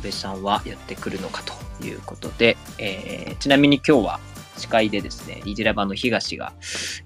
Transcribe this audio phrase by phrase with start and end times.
[0.00, 4.20] 安倍さんはやってくるのかということで、えー、ちなみに今日は
[4.56, 6.54] 司会でですね、リジラバの東が、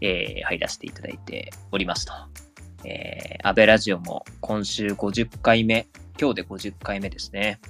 [0.01, 2.12] えー、入らせていただいておりますと。
[2.84, 5.88] えー、安倍ラジオも今週50回目、
[6.20, 7.61] 今日で50回目ですね。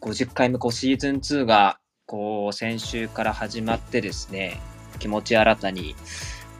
[0.00, 4.60] 50回目、こうシーズン2が、こう、先週から始まってですね、
[4.98, 5.94] 気持ち新たに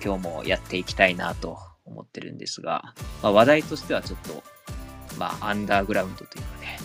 [0.05, 4.43] 今日もやっていきたいなと思ってるんですが、まあ、話題としてはちょっと、
[5.19, 6.79] まあ、アンダーグラウンドというかね、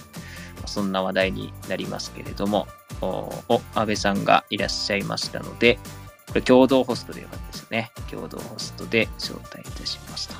[0.73, 2.67] そんな話題になりますけれども、
[3.01, 3.07] お、
[3.47, 5.77] お安倍さんがいらっしゃいましたので、
[6.29, 7.91] これ共同ホストでよかったですよね。
[8.09, 10.33] 共同ホストで招待いたしますと。
[10.33, 10.39] よ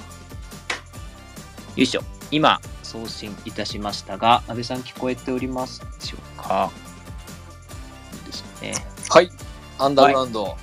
[1.76, 2.02] いしょ。
[2.32, 6.72] 今、送信いたしましたが、安倍さん聞こえておりますでしょうか？
[8.14, 8.74] いいですね。
[9.10, 9.30] はい。
[9.78, 10.44] アンダーグラウンド。
[10.46, 10.56] はい、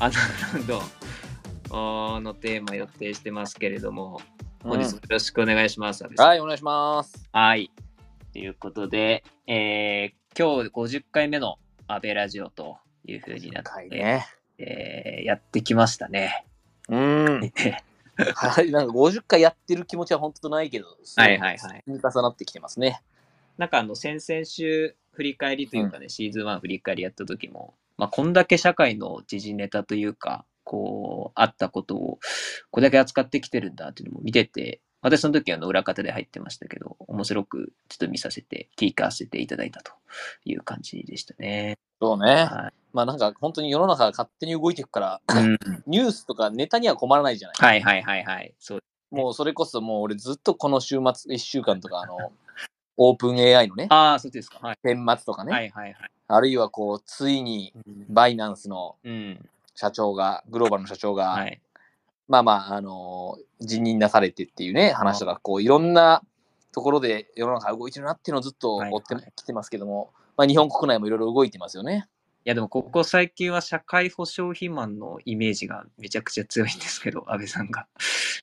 [0.00, 0.84] アンダーグラウン
[1.68, 4.22] ドのテーマ予定してますけれども、
[4.62, 6.02] 本日よろしくお願いします。
[6.02, 7.28] うん、はい、お願いします。
[7.32, 7.70] はい。
[8.32, 14.26] ということで、えー、今日50回目の安倍ラジオというふうになって、ね
[14.58, 16.44] えー、やってきましたね。
[16.88, 17.40] うん。
[18.34, 21.58] はい、なんか50回やってる気持ちは本当ないけど、はいはいはい。
[21.58, 23.02] 積み重なってきてますね。
[23.58, 32.18] なんかあの、先々週振り返りというかね、うん、シーズン1振り返りやった時も、まあ、こんだけ社会の時事ネタというか、こう、あったことを、
[32.70, 39.92] これだけ扱ってきてるんだっていうのも見てて、私その時はの裏方で入ってましたけど、面白くちょっと見させて、聞かせていただいたと
[40.44, 41.78] いう感じでしたね。
[42.00, 42.44] そうね。
[42.44, 48.54] はい、まあなんか本当に世の中が勝手に動いていくから、うん、 ニュースとかネタには困らないじゃないはいはいはいはい。
[48.58, 52.16] そうもうそれこそもう俺ずっとこの週末、1週間とかあの、
[52.96, 54.58] オープン AI のね、ああ、そうですか。
[54.60, 54.78] はい。
[54.82, 56.10] 顛末とかね、はいはいはい。
[56.28, 57.72] あるいはこう、ついに
[58.08, 58.96] バイナンスの
[59.74, 61.60] 社長が、グローバルの社長が、はい、
[62.30, 66.22] まあまあ、あのー、辞任なされてっていうね、話とか、こう、いろんな
[66.70, 72.06] ところで世の中動いてるなっていうのをずっと追ってきてますけども、はいはい、まあ、日本国内もいろいろ動いてますよね。
[72.44, 77.88] いやでもここ最近は社会保障費マンのイメージがめちゃくちゃ強いんですけど、安倍さんが。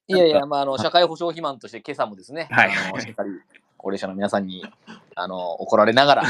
[0.08, 3.30] いやいや、 まあ、あの社会保障費マンとして今朝もですね、はい、あのしっかり
[3.78, 4.66] 高齢者の皆さんに
[5.16, 6.24] あの怒られながら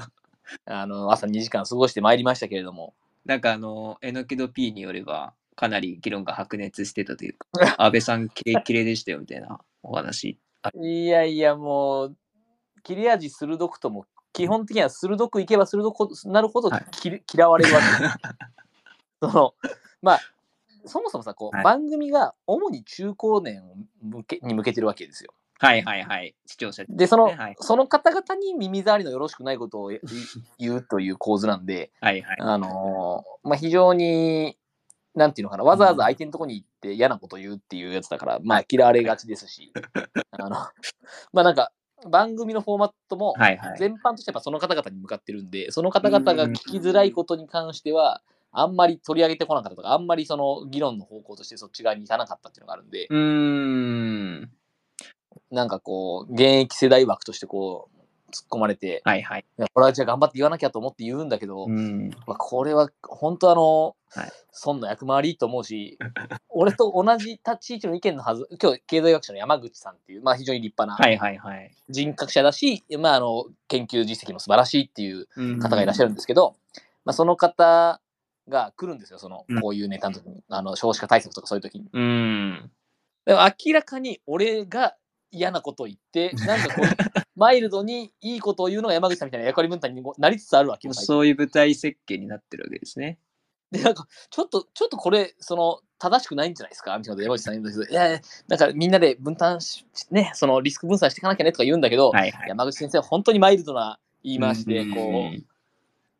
[0.64, 2.94] あの朝2時間過ごしてまいりましたけれども。
[3.26, 7.46] なんかあの、えのきど P によれば、かなり議論が白熱してたというか、
[7.82, 10.38] 安倍さんキレキレでしたよみたいな お話。
[10.74, 12.16] いやいや、もう、
[12.82, 16.84] 切れ味鋭くとも、基本的には鋭くいけば鋭くなるほど、はい、
[17.32, 18.18] 嫌われるわけです。
[19.22, 19.54] その
[20.02, 20.20] まあ、
[20.84, 23.62] そもそもさ、こう、はい、番組が主に中高年
[24.02, 25.32] 向けに向けてるわけですよ。
[25.58, 26.34] はいはいはい。
[26.44, 29.92] 視聴者で、その、はい、その方々に耳障りのよろしくないことを
[30.58, 32.36] 言うという構図なんで、はいはい。
[32.40, 34.58] あのー、まあ、非常に、
[35.16, 39.72] なんていうのかな、わざわざ相手のとこに行って嫌なこと言うっていうやつだから、まあ、嫌われがちですし、
[40.30, 40.50] あの、
[41.32, 41.72] まあなんか、
[42.10, 43.34] 番組のフォーマットも
[43.78, 48.22] 全般としてやっぱその方々に向かってるんで、その方々が聞きづらいことに関しては、
[48.52, 54.50] あんまり取り上げてこなかったとか、あんまりその議論の方向としてそっち側に行かなかったっていうのがあるんで、うん。
[55.50, 57.95] なんかこう、現役世代枠としてこう、
[58.32, 59.44] 突っ込まれて、はいはい。
[59.58, 65.98] いやこれはじゃあ頑張って言わなきゃと思って言うんだけど、うん、まあ、これは本当あの、はい、損の役回りと思うし、
[66.50, 75.26] 俺と同じ立ち位置の意見のはず、今日経済学者の山口さんっていう、まあ非常に立派な人格者だし、まああの、研究実績も素晴らしいっていう
[75.60, 76.54] 方がいらっしゃるんですけど、うん、
[77.04, 78.00] まあその方
[78.48, 81.88] が来るんですよ、その、こういうネタの時に、あの、少子化対策とかそういう時に。
[81.92, 82.70] うん。
[83.24, 84.96] でも明らかに俺が
[85.36, 86.84] 嫌なことを言って、なんかこう、
[87.36, 93.18] マイルドにいいことを言うのが山口さんみたいな役割分担になりつつあるわけそういう舞台設計になってるわけですね。
[93.70, 96.96] で、なんか、ちょっと、ちょっとこれ、その、正しくないんじゃないですか？
[96.98, 105.42] みたいな山口さん言うんですけど、いや、だからみんなで分担し、ね、そのリスク分散していかなきゃねとか言うんだけど、はいはい、山口先生は本当にマイルドな言い回しで、こう、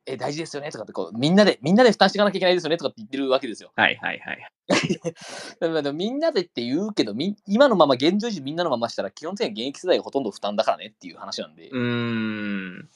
[0.07, 0.71] え、大事ですよね？
[0.71, 2.79] とかってこう、みんなで、みんなで負担していかなきゃいけないですよね？
[2.79, 3.71] とかって言ってるわけですよ。
[3.77, 4.53] はいはいはい。
[5.61, 11.69] でもみんなでって言うけどみ、今のまま現状維持みんなのまましたら、基本的に現役世代がほとんど負担だからねっていう話なんで。
[11.71, 12.89] うん。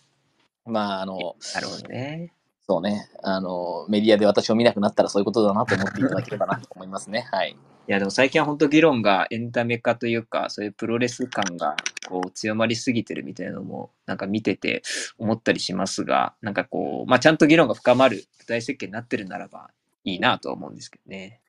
[0.67, 2.33] まあ、あの、なるほどね。
[2.71, 7.27] そうね、あの、メディアで私を見なくなったらそういうことだなと思っていただければなと思いますね。
[7.33, 7.50] はい。
[7.50, 7.56] い
[7.89, 11.75] や、でも最近は本当議論がエンタメ化というか、そういうプロレス感が
[12.09, 14.83] こう強まりすぎてるみたいなのも、なんか見てて
[15.19, 19.71] 思ったりしますが、なんかこう、まあ、ちゃんと議論が深まる舞台設計になってるならば
[20.05, 21.40] いいなとは思うんですけどね。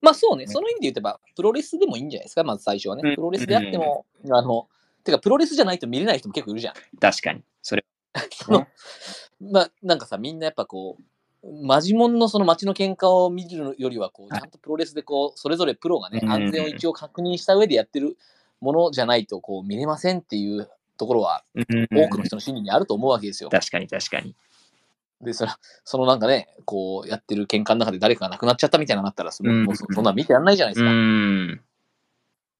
[0.00, 3.14] まあそうね、その意味で言えば、プロレスでもいいんじゃないですか、まず最初はね。
[3.14, 4.68] プロレスであっても、あの、
[5.04, 6.74] てか、プロレスじゃないと見れない人も結構いるじゃん。
[7.00, 7.42] 確かに。
[7.62, 7.84] それ。
[8.32, 8.66] その、
[9.40, 11.02] まあ、なんかさ、みんなやっぱこう、
[11.64, 18.16] マジモンのその街の喧嘩を見るよりは、こう、ちゃんとプロレスでこう、それぞれプロがね、安全を一応確認した上でやってる
[18.60, 23.50] ものじゃないと、こう、見れませんっていうところは、多くの人の心理にあると思うわけですよ。
[23.50, 24.34] 確かに確かに。
[25.20, 25.52] で、その、
[25.84, 30.90] そのなんかね、こう、やってる喧嘩の中で誰かが亡くなっちゃったみたいなのがあったら、そのもうそそんなん見てらんないじゃないですか。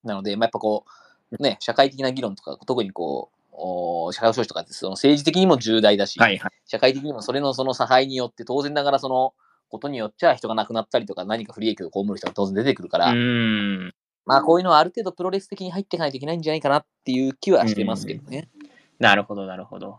[0.04, 0.84] なので、まあ、やっぱこ
[1.38, 9.34] う、ね、社会的な議論とか、特にこう、お社会保障費とかってその政治的にも重大だし、はいはい、社会的にもそれのその差配によって当然ながらその
[9.68, 13.12] ことによっちゃ人が亡くなったりとか何か不利益を被る人が当然出てくるから、
[14.24, 18.48] まあこういうのはある程度プロレス的に入っていかないといけないんじゃないかなっていう気はしてますけどね。
[18.98, 19.98] なるほどなるほど。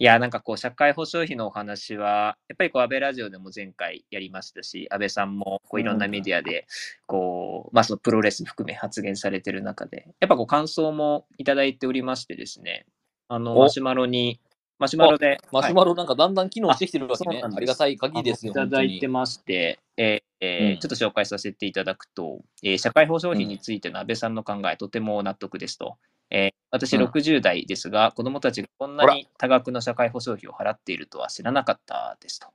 [0.00, 6.66] いや、なんかこう、社会保障費のお話は、やっぱりこう、安倍ラジオでも前回やりましたし、安倍さんもこういろんなメディアで、
[7.06, 12.86] こう、まあ、そのプロレス含め発言されてる中で、やっぱこう、感想もいただいておりましてですね、
[13.28, 14.40] あの、マシュマロに、
[14.80, 15.38] マシュマロで。
[15.52, 17.42] マシュマロなんかだんだん機能してきてるわけね。
[17.44, 18.52] ありがたい限りですよ。
[18.52, 25.98] いただいてまして、えーえーうん、ちょっと紹介させていただくと、えー、社会保障費についての安倍さんの考え、とても納得ですと。
[26.30, 32.46] えー、私60代ですが、うん、子どもたちがこんなに多額の社会保障費を払っているとは知らなかったですと。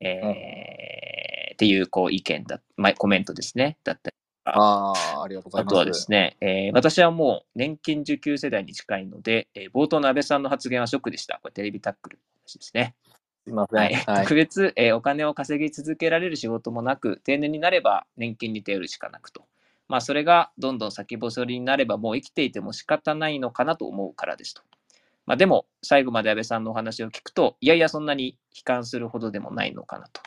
[0.00, 0.30] えー、うん、
[1.52, 4.16] っていうこう意見だ、まあ、コメントですね、だったり。
[4.44, 5.72] ああ、ありがとうございます。
[5.72, 11.38] あとはですね、えー、私はもう年金受給世代に近いので、えー、冒頭の安倍さんの発言はショックでした。
[11.42, 12.94] これテレビタックルの話ですね。
[13.44, 13.78] すいません。
[13.78, 19.44] はい、はい、特別、えー、お金を稼ぎ続けられる仕事もなく、定年になれば年金に頼るしかなくと。
[19.88, 24.62] まあ、それがどんどん先細りになればもう生きていても仕方ないのかなと思うからですと。
[25.26, 30.20] まあ、でも、最後まで安倍さんのお話を聞くと、いやいや、そんなに悲観するほどでもないのかなと。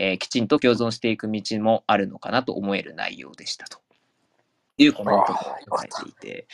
[0.00, 3.78] えー、きちんと共存していく道もあるのかなと思える内容でしたと。
[4.78, 5.36] いうコメントを
[5.78, 6.46] 書いていて。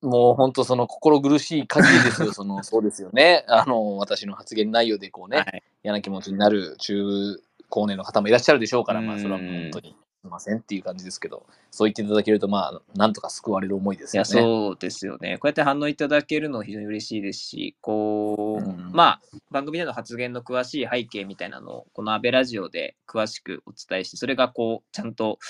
[0.00, 3.44] もう本当その心苦しい限りですよ、 そのそうですよね。
[3.46, 14.28] あの私の発言内容でこうね、はい、嫌な気持ちになる中高年の方もいらっしゃるでしょうから、まあそれは本当にすみませんっていう感じですけど、そう言っていただけると、まあ、なんとか救われる思いですよね。
[14.32, 15.38] いや、そうですよね。
[15.38, 19.20] こうやって反応いただけるの非常に嬉しいですし、こう、うん、まあ、
[19.50, 25.40] 番組での発言の詳しい背景みたいなのを、この安倍ラジオで詳しくお伝えして、それがこう、ちゃんと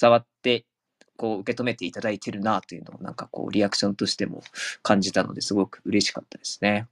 [0.00, 0.64] 伝わって、
[1.18, 4.42] こう受け止めていただいてるなというのをなんかこうリアクションとしても
[4.82, 6.88] 感じたのですごく嬉しかったですね。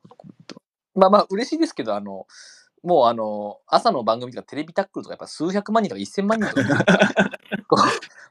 [0.94, 2.28] まあまあ嬉しいですけどあの
[2.82, 6.84] もうあの、朝の番組とかテレビタックルとかやっぱ数百万人とか一千万人とか、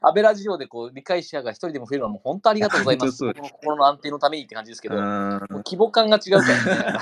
[0.02, 3.18] 安倍ラジオでこう理解者が一人でも増えるのはもう本当ありがとうございます。
[3.18, 6.98] この心の安定のためにって感じですけど、規模感が違うからね、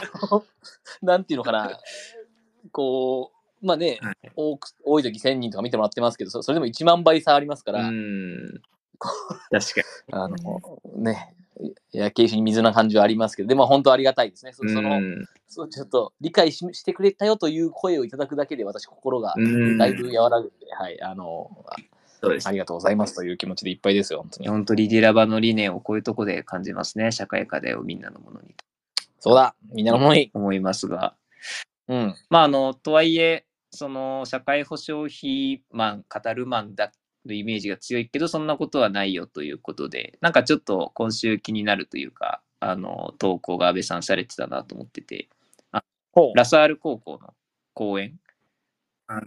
[1.03, 1.81] なんていうのかな、
[2.71, 3.33] こ
[3.63, 7.81] う、まあね、はい、多く多い時1000人とか見てもらってますけど、それでも1万倍差ありますから、
[9.51, 10.13] 確かに。
[10.13, 10.37] あの、
[10.97, 11.35] ね、
[11.93, 14.53] 焼け石に水な感じはありますけど、でも本当ありがたいですね。
[14.53, 15.01] その、
[15.49, 19.35] そうちょっと理解ししてくれたよという声をいただくだけで私心が
[19.79, 21.51] だいぶ和らぐんで、はい、あの、
[22.21, 24.49] そうですありがとうございますという気持ちでいっぱいですよ、本当に。
[24.49, 27.13] 本当リディラバの理念をこういうとこで感じますね。
[27.13, 28.55] 社会科でをみんなのものに。
[29.19, 30.31] そうだ、みんなのものに。
[30.35, 31.15] 思いますが。
[31.89, 32.15] うん。
[32.29, 36.93] まあ、あの、とはいえ、その社会保障費マン、語るマンだ
[37.27, 45.29] のイメージが強いけど、そんなことはないよということで、なんかちょっと今週気になるというか、あの、投稿が安倍さんされてたなと思ってて、
[45.73, 45.83] あ
[46.35, 47.35] ラサール高校の
[47.75, 48.19] 講演。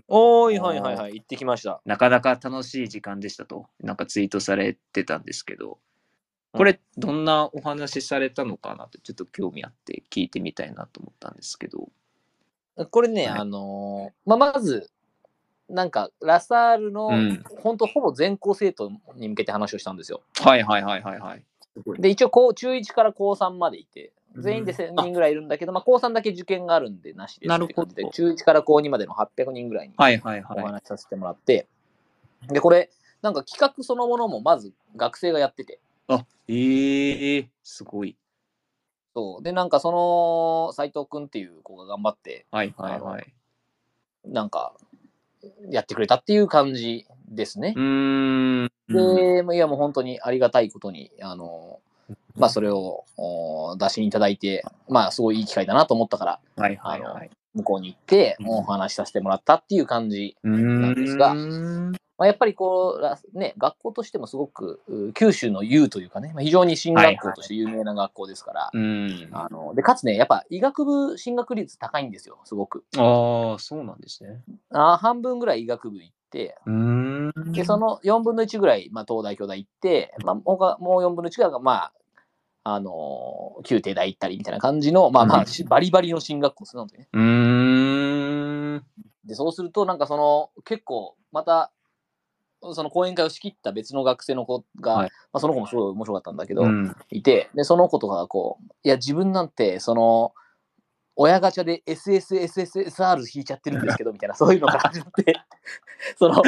[0.07, 1.81] おーい、はいはいはい、行ってきました。
[1.85, 5.79] なかなか楽しい時間でしたと、なんかツイートされてたんですけど、
[6.53, 11.89] これ、どんなお話されたのかなって、ちょっと興味あって聞いてみたいなと思ったんですけど。
[12.91, 14.91] これね、はい、あのー、まあ、まず、
[15.69, 17.09] なんか、ラサールの、
[17.61, 20.21] 本当ほぼ全校生徒に向けて話をしたんですよ。
[20.41, 21.43] はいはいはいはいはい。
[21.97, 28.09] で、一応こう、中1から高3までいて、全員で1000人ぐらいいるんだけど、まあ、高3だけ受験があるんで、なしですなるほど。
[28.11, 31.67] 中1から高2までの800人ぐらいにお話しさせてもらって、
[32.47, 32.89] で、これ、
[33.21, 35.79] なんか企画そのものもまず学生がやってて。
[36.07, 38.17] あ、ええー、すごい。
[39.15, 39.43] そう。
[39.43, 43.33] で、なんかその、斎藤君っていう子が頑張って、はいはいはい。
[44.25, 44.73] なんか、
[45.69, 47.73] やってくれたっていう感じですね。
[48.87, 51.79] で、いやもう本当にありがたいことに、あの、
[52.35, 53.03] まあそれを
[53.77, 60.35] 出しにいただいて、まあすごいいい機会だなと思ったから、はいはいはい、向こうに行ってお話しさせてもらったっていう感じ。
[60.43, 60.95] なん。
[60.95, 61.33] ですが、
[62.17, 62.99] まあ、やっぱりこ
[63.33, 64.81] う、ね、学校としてもすごく
[65.15, 72.85] 九州の U というかね、まあ、非常に進学校として有名な学校ですから、はいはい、あのでかつね、やっぱ医学部進学率高いんですよ、すごく。
[72.97, 74.41] ああ、そうなんですね。
[74.71, 76.55] あ半分ぐらい医学部行って、
[77.51, 81.93] でその4分の1ぐらい、まあ、東大、京大行って、まあ、他もう4分の1が、まあ、
[82.65, 87.07] あの旧帝大行ったりみたいな感じの、まあまあ、バリバリの進学校するのでね。
[87.11, 88.83] うん
[89.25, 91.71] で、そうすると、なんかその、結構、また、
[92.73, 96.95] その講演会を仕切った別の学生の子が、はいまあ、その子もすごい面白かったんだけど、うん。
[97.09, 100.33] いて、で、その子とかがこう、いや、自分なんて、その、
[101.15, 105.35] 親ガチャで SSSSR 引いちゃってるんですけど、みたいな、そういうのから始まって、
[106.17, 106.41] その、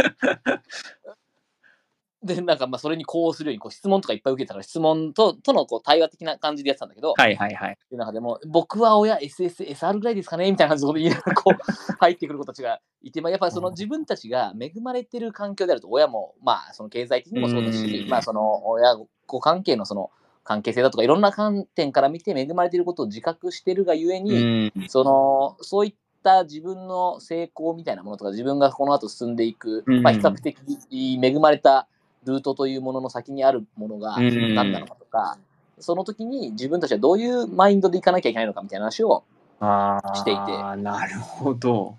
[2.25, 7.77] で、なんか、まあ、それにこうするように、こう、質問とかいっぱい受けたから、質問と、との、こう、対話的な感じでやってたんだけど、はいはいはい。
[7.91, 18.95] いう中でも、僕は親 SSSR ぐらいですかねみたいな感じで言いながら、こう、入ってくる子たちがいて、まあ、やっぱりその自分たちが恵まれてる環境であると、親も、まあ、その経済的にもそうだしう、んまあ、その親
[19.27, 20.09] 子関係のその
[20.43, 24.87] 関係性だとか、いろんな観点から見て恵まれていることを自覚してるがゆえうに、ん。
[24.87, 30.57] その、そういった自分の成功みたいなものとか、自分がこの後進んでいく、うんまあ、比較的
[30.91, 31.87] 恵まれた
[32.25, 35.37] ルートというものの先にあるものがうん何なのかとか、
[35.79, 39.23] その時に自分たちはどういうマインドでいかなきゃいけないのかみたいな話を
[39.59, 40.15] ああ。
[40.15, 40.41] していて
[40.77, 41.95] なるほど。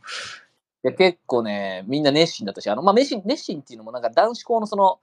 [0.82, 4.98] で結構ね、みんな熱心だったし、あのまあ、熱心熱心っていうのも、なんか男子校のその、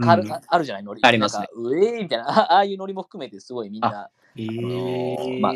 [0.00, 1.00] 軽うんああるじゃない、ノリ。
[1.04, 5.54] ありますねうえーみたいな、あああいうノリも含めて、すごいみんな、えーまあ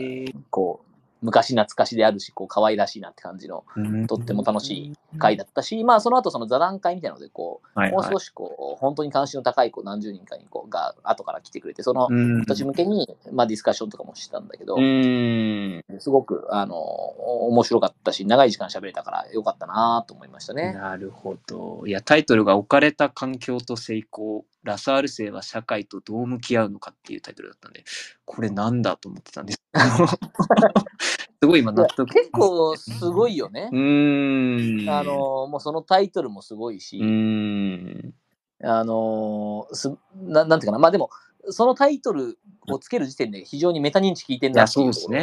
[0.50, 0.93] こう、
[1.24, 3.64] 昔懐かしであるし、こう、可愛らしいなって感じの、
[4.06, 15.84] とっても楽しい回だったし、まあ、その後その座談会みたいなので、こう、はいはいもう少しこう、本当に関心の高いこう何十人かにこうが後から来てくれて、そのうん人たち向けに、まあ、ディスカッションとかもしてたんだけど、うん。
[15.98, 20.74] すごく、あの、面白かったし、長い時間喋れたからよかったなと思いましたね。
[20.74, 21.84] なるほど。
[21.86, 27.84] いや、タイトルが置かれた環境と成功、ラサール生は社会とどう向き合うのかっていうタイトルだったんで、
[28.24, 29.60] これなんだと思ってたんです。
[31.42, 32.12] すごい今納得。
[32.12, 33.76] 結構すごいよねう。
[33.76, 34.90] ーん。
[34.90, 38.14] あの、もうそのタイトルもすごいし、うーん。
[38.62, 41.11] あのすな、なんていうかな、まあでも、
[41.50, 45.18] そのタイトルをつける時点で非常にメタ認知聞いてんいや、なっていうところ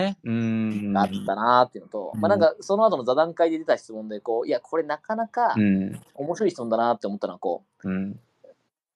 [1.05, 5.99] ったなっていうのと、うんまあなんかその後の座談会で出た質問で、こう、いや、これなかなかうん。
[6.13, 8.19] 面白い質問だなって思ったのは、こうん。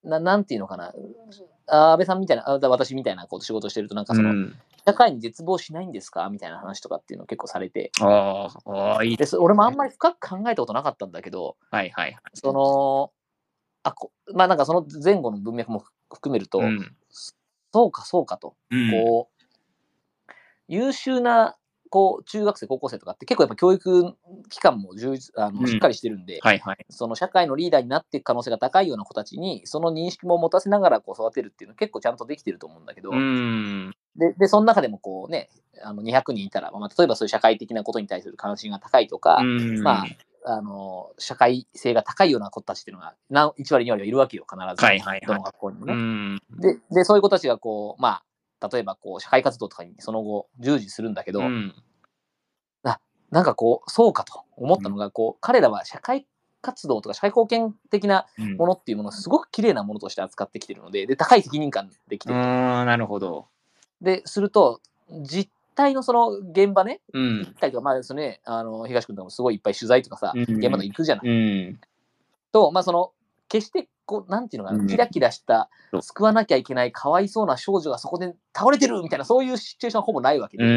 [0.03, 0.93] う、ななんていうのかな、あ
[1.67, 4.55] 安倍さんみたいな、あ私みたいなこう仕事してると、なんかその、うん
[4.87, 8.49] 社会に絶望しないんですかみたいな話とかっていうのを結構されて、あ
[8.99, 9.17] あ、いい。
[9.17, 12.21] でそ俺もあんまり深く考えたことなかったんだけど、はいはいはい。
[12.35, 13.11] その、
[13.81, 16.95] あこまあなんかその前後の文脈も含めると、うん。
[17.71, 20.33] そうかそうかと、うんこう、
[20.67, 21.57] 優秀な
[21.95, 24.15] こう中学生、高校生とかって結構やっぱ教育
[24.49, 26.85] 機関も充実あうんのしっかりしてるんで、はいはい。
[26.89, 33.95] その社会のリーダーになっていく可能性が高いような子たちに、その認識も持たせながらこう育てるっていうのは結構ちゃんとできてると思うんだけど、うん。
[34.17, 35.47] で、でその中でもこうね、
[35.81, 40.05] あの200人いたら、まあ、例えばそういう社会的なことに対する関心が高いとか、うんまあ、
[40.43, 44.83] あの、社会性が高いような子たちっていうのが、何1割、2割はいるわけよ、必ず。
[44.83, 45.93] はいはいはいどの学校にもうね。
[45.93, 46.41] ん。
[46.59, 48.21] で、で、そういう子たちがこう、ま
[48.61, 51.73] あ、例えばこう、社会活動とかにその後、従事するんだけど、うん。
[53.35, 56.25] なんかこう、そうかと思ったのが、こう、彼らは社会
[56.61, 62.39] 活動とか社会貢献的なうんものっていうものをすごく綺麗なものとして扱ってきてるので、で、高い責任感できてる。
[62.39, 63.47] なるほど。
[64.01, 67.53] で、すると、実態のその現場ね、うん行っ。
[67.55, 71.27] たりとか、まあ、そのね、あの、東君とかもすごいいっぱい取材とかさ、うん現場で行くじゃない。
[71.27, 71.31] う
[71.73, 71.79] ん。
[72.53, 73.11] と、まあ、その、
[73.49, 75.69] 決して、こう、なんていうのかな、うんキラキラした
[76.01, 80.71] 救わなきゃいけない、かわいそうな少女がそこで倒れてるみたいな、そういうシチュエーションはほぼないわけで、うん。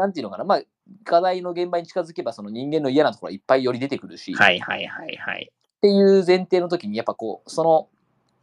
[0.00, 0.62] なんていうのかな、まあ、
[1.04, 5.52] 課題の現場に近づけば、その人間の嫌なところはいっぱいより出てくるし、はいはいはいはい。
[5.52, 7.88] っていう前提の時に、やっぱこう、その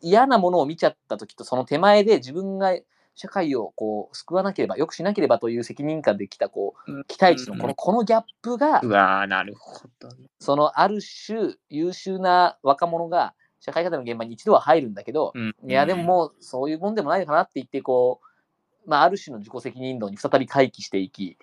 [0.02, 2.76] 嫌なものを見ちゃった時と、その手前で自分が
[3.16, 10.10] 社会をこう救わなければ、よくしなければという責任感できた、こう、期待値のこのこのギャップがう、わー、なるほど。
[10.40, 15.56] そのある種優秀な若者が社会課題の現場に一度は入るんだけど、うん。
[15.68, 18.27] いやでももうそういうもんでもないのかなって言ってこう、
[18.88, 21.38] まあ、ある種の自己責任論に再び回帰していき、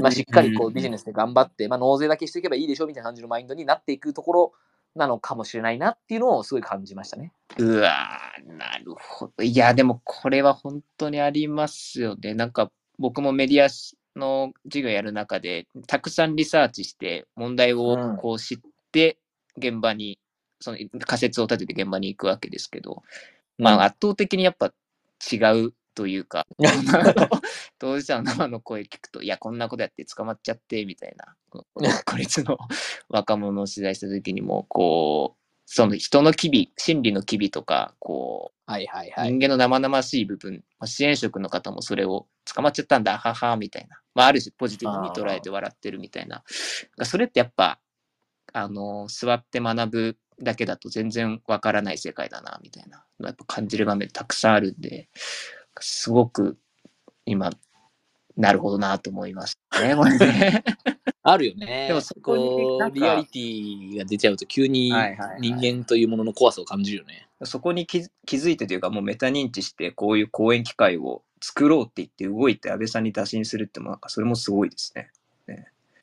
[0.00, 4.52] まあ、しっかりこうビジネスで頑張って、まあ、納税だけしていけばいいでしょみたいな感じのマインドになっていくところ
[4.96, 7.32] なのかもしれないなっていうのをすごい感じましたね。
[7.58, 9.44] うわー、なるほど。
[9.44, 12.32] いや、でもこれは本当にありますよね。
[12.32, 13.68] なんか僕もメディア
[14.18, 18.58] の授業やる中で、たくさんリサーチして、問題うんをこう知っ
[18.90, 19.18] て、
[19.58, 20.18] 現場に、
[20.60, 23.02] その仮説を立てて現場に行くわけですけど、
[23.58, 24.72] まあ圧倒的にやっぱ
[25.30, 26.46] 違うというか、
[27.80, 32.58] 当事者の生の声聞くと、いや、こんなことやって捕まっちゃって、みたいな、こ の孤立の
[33.08, 39.32] 若者を取材した時にも、こう、その人の機微、心理の機微とか、こはいはい、う、はい。
[39.32, 44.00] 人間の生々しい部分、まあ支援職の方もそれを捕まっちゃったんだ、はは、みたいな。
[44.14, 46.44] まあ、ある種ポジティブに捉えて笑ってるみたいな。
[47.04, 47.80] それってやっぱ、
[48.52, 55.08] あの、座って学ぶだけだと全然わからない世界だな、みたいなのやっぱ感じる場面たくさんあるんで、
[55.82, 56.56] すごく
[57.24, 57.50] 今、
[58.36, 60.64] なるほどなと思いましたね、これね。
[61.22, 61.86] あるよね。
[61.88, 67.26] でもそこにリアリティが出ちゃうと急にはいはいはい人間というものの怖さを感じるよね。
[67.42, 75.10] そこに気気づいてというか、もうメタ認知して、こういう講演機会を作ろうって言って動いて、安倍さんに打診するっても、なんかそれもすごいですね。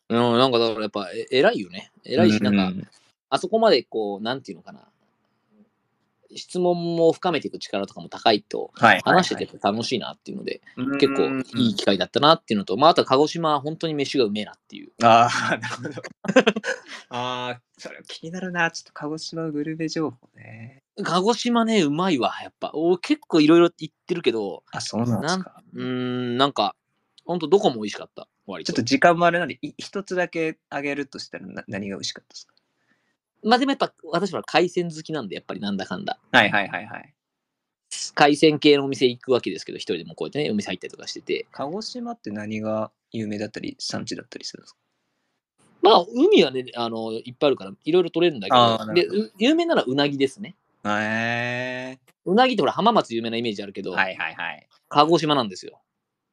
[0.09, 1.91] うん、なんかだからやっぱえ偉いよね。
[2.03, 2.87] 偉いし、なんか、う
[3.29, 4.87] あそこまでこう、なんていうのかな。
[6.35, 9.01] 質問も深めていく力とかも高いと、はい。
[9.03, 11.23] 話してて楽しいなっていうので、うん結構
[11.59, 14.91] いい機会だったなっていうのと、まあ、あとは鹿児島は本当に飯がうめえなっていう。
[15.03, 16.01] ああ、なるほど。
[17.09, 18.69] ああ、それ気になるな。
[18.71, 20.83] ちょっと鹿児島グルメ情報ね。
[21.03, 22.71] 鹿児島ね、うまいわ、やっぱ。
[22.73, 25.63] お結構いろいろ言ってるけど、あ、そうなんですか。
[25.73, 26.75] うーん、なんか、
[27.25, 28.73] ほんとどこも美味しかった、割と。
[28.73, 32.52] ちょっと時間もあれなんで、い一つだけあげるとしたらな何が美味しかったですか？
[33.43, 36.19] まあでもやっぱ私は海鮮好きなんで、やっぱりなんだかんだ。
[36.31, 37.13] はいはいはいはい。
[38.15, 41.45] 海鮮系のお店行くわけですけど、一人でもこうやってね、お店入ったりとかしてて。
[41.51, 44.79] 鹿児島って何が有名だったり、産地だったりするんですか？
[45.81, 49.07] まあ、海はね、あの、いっぱいあるから、いろいろ取れるんだけど、で、
[49.37, 50.55] 有名なのはうなぎですね。
[50.85, 54.67] へえうなぎってほら、浜松有名なイメージあるけど、はいはいはい。
[54.87, 55.81] 鹿児島なんですよ。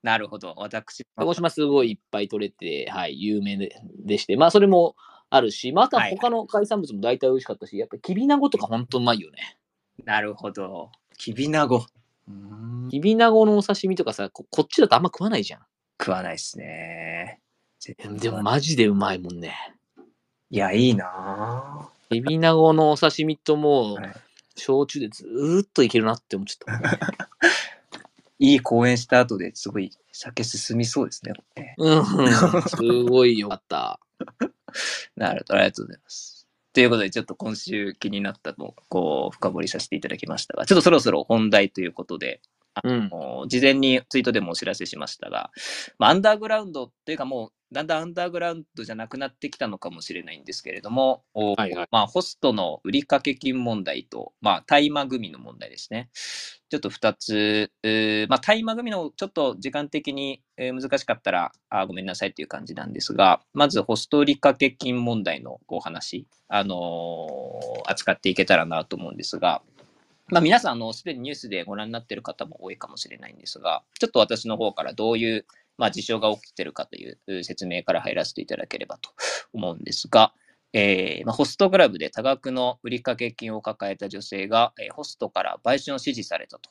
[0.02, 0.55] なるほど。
[0.57, 4.97] 私鹿児島すごいいっぱい取れて、はい、有名ででして、まあ、それも
[5.31, 9.57] あるし、またはい他の海産物も大体美味しかったし、やっぱりきびなごとか本当うまいよね。
[10.05, 10.91] なるほど。
[11.17, 11.79] きびなご。
[11.79, 12.33] うー
[12.87, 15.61] んきびなごのお刺身とかさこ、こっちだとあんま食わないじゃん。
[16.01, 17.41] 食わないですね。
[18.21, 19.55] でもマジでうまいもんね。
[20.51, 24.13] いや、いいなきびなごのお刺身ともう、はい
[24.61, 26.99] 焼酎でずーっといけるなって思っちゃった。
[28.39, 31.33] いい公演した後ですごい酒進みそうですね。
[31.79, 32.05] うん、
[32.63, 34.01] すごいよかった。
[35.17, 35.55] なるほど。
[35.55, 36.49] ありがとうございます。
[36.73, 42.41] ということで、ちょっと今週気になったのをこう深掘りさせていただきましたが、ちょっとそろそろ本題ということで、
[42.85, 43.09] うん。
[43.09, 45.50] もう事前にツイートでもお知らせしましたが、
[45.99, 56.11] まあ、アンダーグラウンドっていうかもうだんだんアンダーグラウンドじゃなくなってきたのかもしれないんですけれども、おはいはいまあ、ホストの売掛金問題と、まあ、大麻組の問題ですね。
[56.68, 69.62] ちょっと2つ、うーまあ、大麻組のちょっと時間的にえー難しかったらあごめんなさいという感じなんですが、まずホスト売掛金問題のお話、あのー扱っていけたらなと思うんですが、
[70.31, 75.47] まあ、皆さん、すでにニュースでご覧になっている方も多いかもしれないんですが、ちょっと私の方からどういう、
[75.81, 79.11] まあ、事象が起きているかという説明から入らせていただければと
[79.53, 80.33] 思うんですが、
[80.75, 86.71] えーまあ、ホストクラブで多額の売掛金を抱えた女性が、えーホストから売春を指示されたと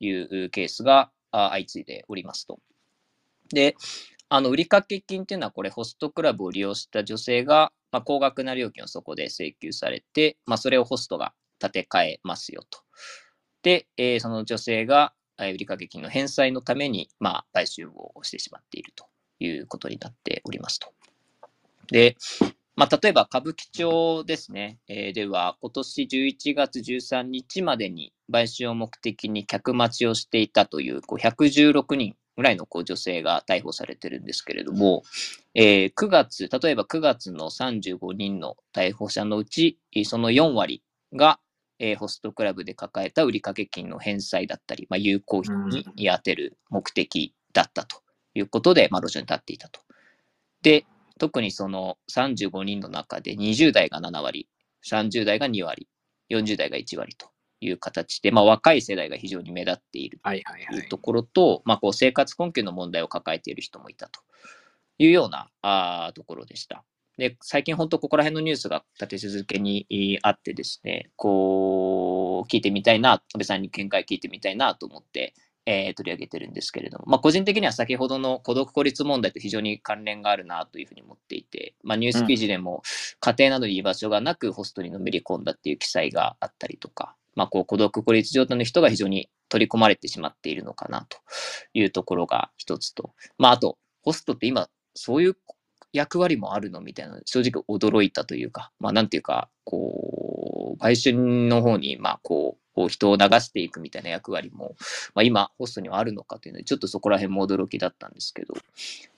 [0.00, 2.58] いうケースが相次いでおりますと。
[3.54, 3.76] で、
[4.28, 12.80] あの売掛金っていうのは、これ、ホストクラブを利用した女性が、まあ、高額な料金をそこで請求されて、まあ、それをホストが立て替えますよと。
[13.62, 19.06] で、えーその女性が、売掛金の返済のために、まあ、買収をしてしまっていると
[19.40, 20.92] いうことになっておりますと。
[21.90, 22.16] で、
[22.76, 35.02] まあ、例えば歌舞伎町ですね、えーでは、今年11月13日までに買収を目的に客待ちをしていたというこう116人ぐらいのこう女性が逮捕されてるんですけれども、
[35.56, 41.40] えー9月、例えば9月の35人の逮捕者のうち、その4割が、
[41.78, 45.54] えーホストクラブで抱えた売掛金の返済だったり、まあ、有効費
[45.94, 48.02] に充てる目的だったと
[48.34, 49.80] いうことで、まあ、路上に立っていたと。
[50.62, 50.86] で、
[51.18, 54.48] 特にその35人の中で20代が7割、
[54.84, 55.88] 30代が2割、
[56.30, 60.20] 40代が1割という形で、まあ、若い世代が非常に目立っている。
[60.68, 64.20] というところと、まあ、こう生活困窮の問題を抱えている人もいたと
[64.98, 66.84] いうようなあーところでした。
[67.18, 75.34] で、最近本当ここら辺のニュースが立て続けにえーあってですね、こう、聞いてみたいな、安倍さんに見解聞いてみたいなと思って、
[75.66, 82.82] えー取り上げてるんですけれども、まあ、個人的には先ほどの孤独孤立問題と非常に関連があるなというふうに思っていて、まあ、ニュース記事でも
[83.20, 91.18] 家庭などに居場所がなくホストにのめり込んだっていう記載があったりとか、まあ、こう孤独孤立状態の人が非常に取り込まれてしまっているのかなと
[91.74, 95.36] いうところが一つと、まあ、あと、ホストって今、そういう
[95.92, 101.16] 役割もあるのみたいな、正直驚いたというか、まあ、なんていうか、こう、売春
[101.48, 104.76] の方に、まあ、こう、人を流していくみたいな役割も、
[105.14, 108.62] まあ、今、ホストにはあるのかというので、ちょっとそこら辺も驚きだったんですけど、安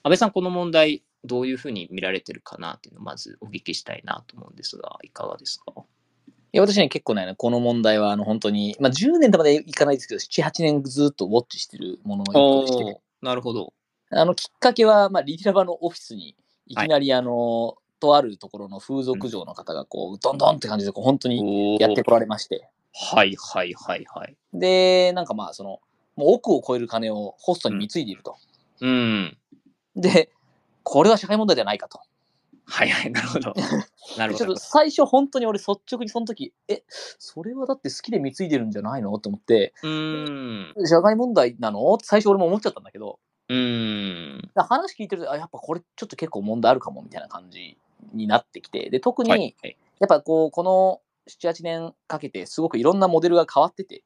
[0.05, 5.73] 倍さん、この問題、どういうふうに見られてるかなっていうのを、まずお聞きしたいなと思うんですが、いかがですか？
[6.53, 13.75] いや私ね、結構ね、この問題はあの本当に、まあ、10年とまでいかないですけど、7、8年ずっとウォッチしてるものの一個でして、なるほど。
[14.11, 16.35] あのきっかけは、まあ、リディラバのオフィスに
[16.71, 22.69] いきなり、あの、とあるところの風俗嬢の方が、こう、どんどんって感じで、こう本当にやってこられまして、
[23.13, 24.37] はいはいはいはい。
[24.55, 25.81] で、なんかまあ、その、
[26.15, 28.37] もう億を超える金をホストに貢いでいると。
[28.81, 29.37] うん。
[29.97, 30.31] で、
[30.85, 32.01] これは社会問題じゃないかと。
[32.67, 33.53] はいはい、なるほど。
[34.17, 34.57] なるほどちょっと。
[34.57, 39.19] 最初本当に俺率直にその時、え、それはだって好きで貢いでるんじゃないの？
[39.19, 40.87] と思って、うーん。
[40.87, 41.93] 社会問題なの？
[41.95, 43.19] って最初俺も思っちゃったんだけど、
[43.51, 44.51] うーん。
[44.55, 47.77] だ話聞いてると、あ、やっぱこれちょっと結構問題あるかもみたいな感じ
[48.15, 49.77] になってきて、で、特に、はいはい。
[49.99, 54.05] やっぱこう、この7、8年かけてすごくいろんなモデルが変わってて、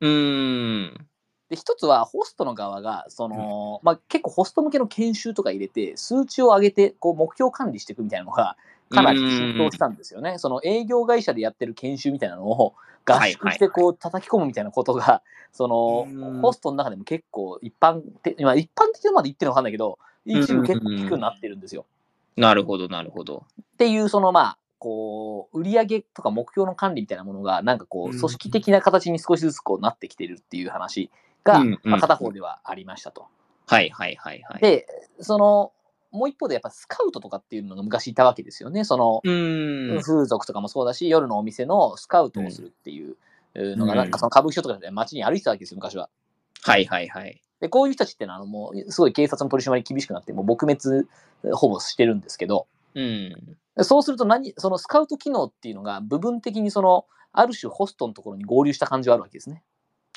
[0.00, 1.06] うーん。
[1.50, 8.56] で、一つはホストの側が、その、まあ、結構ホスト向けの研修とか入れて、数値を上げて、こう、目標管理していくみたいなのが、
[8.88, 10.38] かなり浸透したんですよね。
[10.38, 12.74] その営業会社でやってる研修みたいなのを
[13.06, 21.86] 合宿してこう叩き込むみたいなことが、 そのうんホストの中でも結構一般的、まあ一般的なまで言ってるのかわかんないけど、一部結構聞くようになってるんですよ。
[22.36, 23.44] なるほど、なるほど。
[23.60, 31.10] っていう、そのまあ、こう、売上とか目標の管理みたいなものが、なんかこう、うん組織的な形に少しずつこうなってきてるっていう話
[31.44, 33.26] が、まあ片方ではありましたと。
[33.66, 34.60] はいはいはいはい。
[34.60, 34.86] で、
[35.20, 35.72] その、
[36.16, 38.84] もう一方でやっぱスカウトとかっていうのが昔いたわけですよね。
[38.84, 39.20] その。
[40.02, 43.16] 風俗とかもそうだし、夜のお店のスカウトをするっていう
[43.54, 46.08] のが、うんなんかその歌舞伎町とかで街に歩いてたわけですよ、昔は。
[46.62, 47.40] はいはいはい。
[47.60, 51.08] で、こういう人たちってのは、あのもう、すごい警察の取り締まり厳しくなって、もう撲滅
[51.52, 53.56] ほぼしてるんですけど、うん。
[53.82, 59.62] そうすると何、そのスカウト機能っていうのが部分的にその、ある種ホストのところに合流した感じはあるわけですね。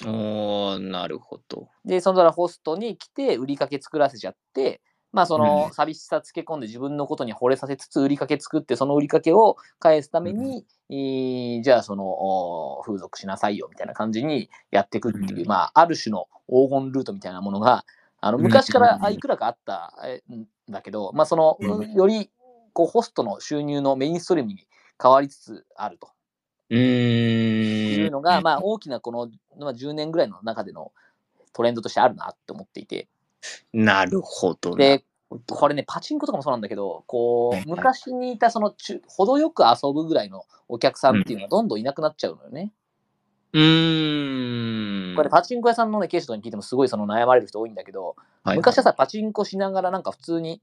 [0.05, 1.67] おー、なるほど。
[1.83, 5.73] で、そのホストに来て売りかけ作らせちゃって、まあそのうん。
[5.73, 15.47] 寂しさつけ込んで自分のことに惚れさせつつ売りかけ作って、その売りかけを返すために、えーじゃあそのお風俗しなさいよみたいな感じにやっていくっていう、うん。
[15.47, 17.85] まあある種の黄金ルートみたいなものが、
[18.21, 21.93] あの昔からあいくらかあったえんだけど、まあその、うん。
[21.93, 22.29] より
[22.73, 24.67] こうホストの収入のメインストリームに
[25.01, 26.09] 変わりつつあると。
[26.69, 28.01] うーん。
[28.01, 30.91] いうのが、まあ、大きなこの、まあ、10年ぐらいの中での
[31.53, 33.07] トレンドとしてあるなって思っていて、
[33.73, 34.75] なるほど。
[34.75, 42.71] で、なるほどこれね、パチンコとかもそうなんだけど、こはいはいう、昔にいたその中、程よく遊ぶぐらいのお客さんっていうのがどんどんいなくなっちゃうのよね。
[43.53, 45.15] うーん。
[45.15, 50.61] これ、パチンコ屋さんのね、ケースとかに聞いてもすごいその悩まれる人多いんだけど、はい昔はさ、パチンコしながらなんか普通に、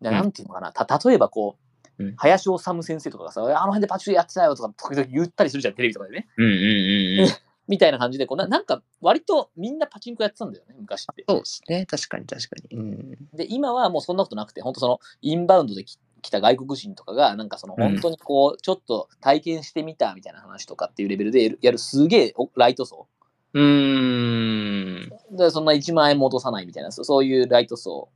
[0.00, 1.68] なんていうのかな、た例えばこう、うん
[2.16, 6.28] 林修先生とかがさ、あの辺でパチンコやってたよとか、時々言ったりするじゃん、テレビとかでね。
[6.36, 7.28] うんうんうんうん。
[7.68, 11.24] みたいな感じでこうな、なんか割とみんなパチンコやってたんだよね、昔って。
[11.28, 11.86] そうですね。
[11.86, 12.76] 確かに確かに。
[12.78, 13.28] うん。
[13.34, 23.06] で、今はもうそんなことなくて、本当そのインバウンドでき来た外国人とかが、なんかそのうん本当にこう、ちょっと体験してみたみたいな話とかっていうレベルでやるすげえおライト層。
[23.54, 25.12] うーん。
[25.36, 28.08] で、そんな1万円戻さないみたいな、そうそういうライト層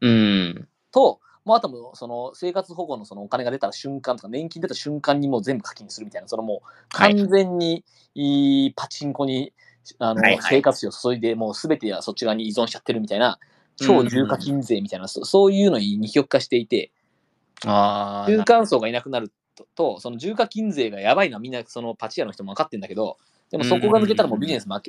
[0.00, 0.68] うん。
[0.92, 7.16] と、もうあともうその生活保護のそのお金が出た瞬間とか、年金出た瞬間にもう全部課金するみたいな、そのもうはい。
[7.16, 7.84] 完全に
[8.16, 9.52] いいパチンコに、
[10.00, 13.38] あの生活費を注いで、もうすべてはそっち側に依存しちゃってるみたいな、
[13.76, 16.90] 超重課金税みたいな、そそういうのに二極化していて、
[17.64, 18.28] ああ。
[18.28, 23.18] 中間層がいなくなると、とその重課金税がやばいのはみんなそのパチ屋の人も分かってるんだけど、
[23.50, 24.80] でもそこが抜けたらもうビジネス回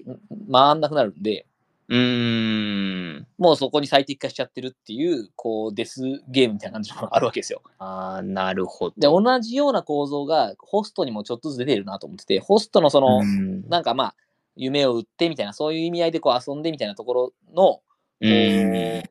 [0.75, 1.45] んなくなるんで、
[1.89, 3.27] うーん。
[3.37, 7.61] もうそこに最適化しちゃってるっていう、こう、デスゲームみたいな感じのがあるわけですよ。
[7.79, 8.95] ああ、なるほど。
[8.97, 14.15] で、同じような構造がホストにもちょっとずつ出てるなと思ってて、ホストのその、うんなんかまあ、
[14.55, 17.81] 夢を売ってみたいな、そういう意味合いでこう遊んでみたいなところの、
[18.19, 19.03] うん。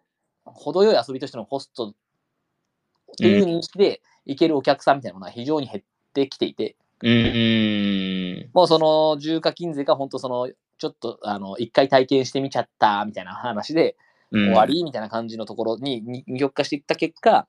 [0.44, 1.94] 程よい遊びとしてのホスト
[3.16, 8.50] という認識で行けるお客さんみたいなものは非常に減ってきていて、うん。
[8.52, 13.96] もうその重課金税が本当その、ちょっとあの、一回体験してみちゃったみたいな話で
[14.32, 17.46] 終終わりみたいな感じのところにに二極化していった結果、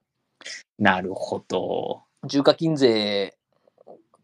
[0.79, 2.03] なるほど。
[2.23, 3.37] 重課金税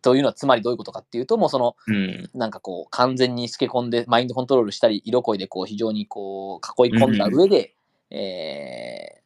[0.01, 2.29] というのはつまりどういうことかっていうと、もうその、うん。
[2.33, 7.73] なんかこう、完全に透け込んで、マインドコントロールしたり、色恋でこう、非常にこう、囲い込んだ上で、
[8.11, 9.21] え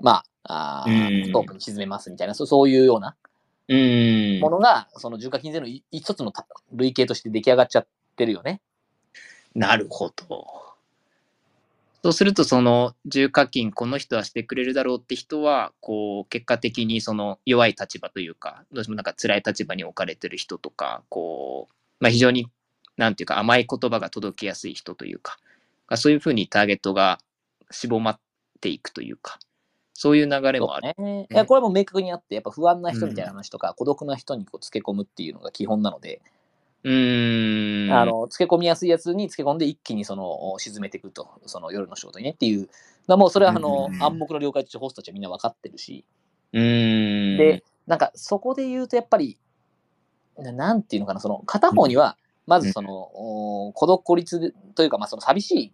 [0.00, 3.16] ー、まあ、あーうんストに沈めますみたいな、そうそういうような
[3.68, 4.40] うん。
[4.40, 8.60] ものが、その重課金税のい一つのた類型として出来上がっちゃってるよね。
[9.54, 10.60] なるほど。
[12.02, 22.46] そうすると、その重課金、この人はしてくれるだろうって人は、こう、結果的にその弱い立場というか、どうしてもなんか辛い立場に置かれてる人とか、こう、まあ非常に、
[22.96, 25.38] なんていうか甘い言葉が届きやすい人というか、
[25.96, 27.18] そういうふうにターゲットが
[27.70, 28.20] 絞まっ
[28.60, 29.38] ていくというか、
[29.92, 30.94] そういう流れもある。
[30.96, 31.26] ね。
[31.30, 36.22] いや、これも明確にあって、やっぱ不安な人みたいな話とか、孤独な人にこう、つけ込むっていうのが基本なので、
[36.84, 37.92] うーん。
[37.92, 42.68] あの、つけ込みやすいやつにつけ込んで一気にその、沈めていくと、その夜の仕事にねっていう、
[43.06, 46.04] だもうそれはあの、うん暗黙の了解としてホストたちはみんな分かってるし、
[46.52, 47.38] うーん。
[47.38, 49.38] で、なんかそこで言うとやっぱり、
[50.38, 52.16] ななんていうのかな、その片方には、
[52.46, 55.72] まずその、お孤独孤立というか、まあその寂しい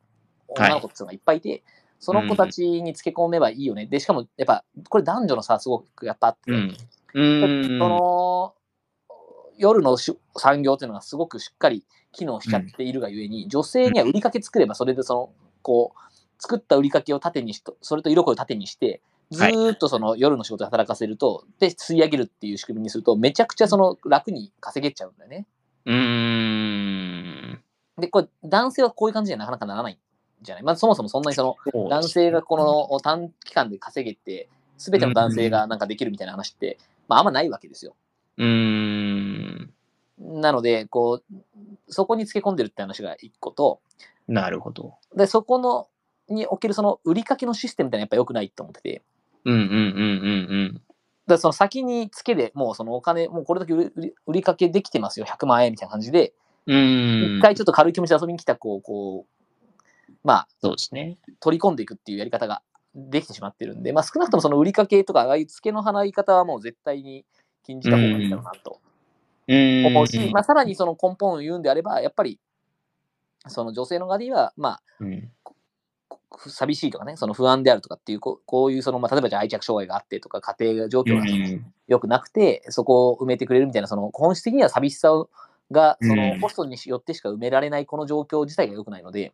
[0.49, 1.63] 女の子っていうのがいっぱいいて、
[1.99, 3.87] その子たちにつけ込めばいいよね。
[3.87, 6.77] で、しかも、やっぱ、これ男女の差すごくやっぱあって、うん。
[7.79, 8.55] その、
[9.59, 15.31] 夜のし産業っていうのがすごくしっかり機能しちゃっているがゆえに、女性には売りかけ作れば、それでその、
[15.63, 15.99] こう、
[16.39, 25.47] 作った売りかけを縦にしと、それと色恋を縦にして、ずーっとその夜の仕事で働かせると、で、吸い上げるっていう仕組みにすると、めちゃくちゃその楽に稼げちゃうんだよね。
[25.87, 25.95] うー
[27.55, 27.63] ん。
[27.99, 29.97] で、これ、男性はこういう感じにはなかなかならないん
[30.43, 30.63] じゃない？
[30.63, 32.57] まあ、そもそもそんなにその、男性がこ
[32.91, 37.95] の短期間で稼げて、すべての男性がなんかできるみたいな話って、まあ、あんまないわけですよ。
[38.37, 39.26] うーん。
[40.19, 41.35] なので、こう、
[41.89, 43.81] そこにつけ込んでるって話が一個と、
[44.29, 44.95] なるほど。
[45.15, 45.89] で、そこの、
[46.29, 49.03] におけるその売りかけのシステムってのはやっぱ良くないと思ってて、
[49.45, 49.75] うんうんうんう
[50.65, 50.83] ん
[51.29, 56.33] でその先につけでもうそのお金、もうこれだけ売り売りかけできてますよ、100万円みたいな感じで、
[56.67, 56.77] うん。
[56.77, 56.81] う
[57.35, 57.39] ん。
[57.39, 61.19] 一回ちょっと軽い気持ちで遊びに来た子をこう、まあ、そうですね。
[61.41, 62.63] 取り込んでいくっていうやり方が
[62.95, 67.25] できてしまってるんで、まあ、少なくともその売りかけとか、ああいう付けの払い方はもう絶対に
[67.65, 68.81] 禁じた方がいいだろうなと
[69.49, 69.87] うん。
[69.87, 72.41] 思うし、まあ、さらにその根本を言うんであれば、やっぱり、
[73.49, 75.31] その女性の側には、まあ、うん。
[76.39, 81.25] ふ寂しいとかね、その不安であるとかっていう、こうこういうその、まあ、例えばじゃあ愛着障害があってとか、家庭状況が
[81.87, 85.31] 良くなくて、そこを埋めてくれるみたいな、その本質的には寂しさを
[85.71, 89.33] が、そのうんホストによってしか埋められないこの状況自体が良くないので、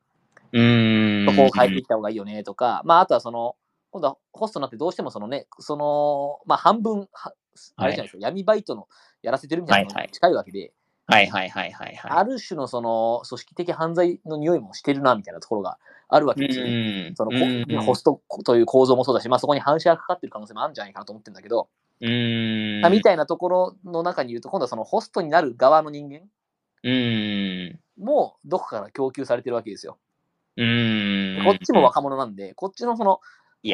[0.52, 1.26] うん。
[1.28, 3.56] そこを変えていった方がいいよねとか、まあ、あとはその、
[3.90, 7.34] 今度はホストになってどうしてもそのね、その、まあ、半分、は
[7.76, 8.88] あれじゃないですか、闇バイトの
[9.22, 10.72] やらせてるみたいなの近いわけで、
[11.06, 12.10] はいはいはいはいはい。
[12.10, 17.06] ある種のその組織的犯罪の匂いもしてるなみたいなところがあるわけですよね。
[17.08, 17.16] うん。
[17.16, 21.68] そのうんこホストという構造もそうだし、まあ、そこに反射がかかってる可能性もあるんじゃないかなと思ってるんだけど、
[22.00, 22.80] うん。
[22.80, 26.20] まあみたいなところの中に言うと、今度はそのホストになる側の人間
[26.84, 27.80] うん。
[27.98, 29.98] もどこから供給されてるわけですよ。
[30.56, 31.42] うん。
[31.44, 33.20] こっちも若者なんで、こっちのその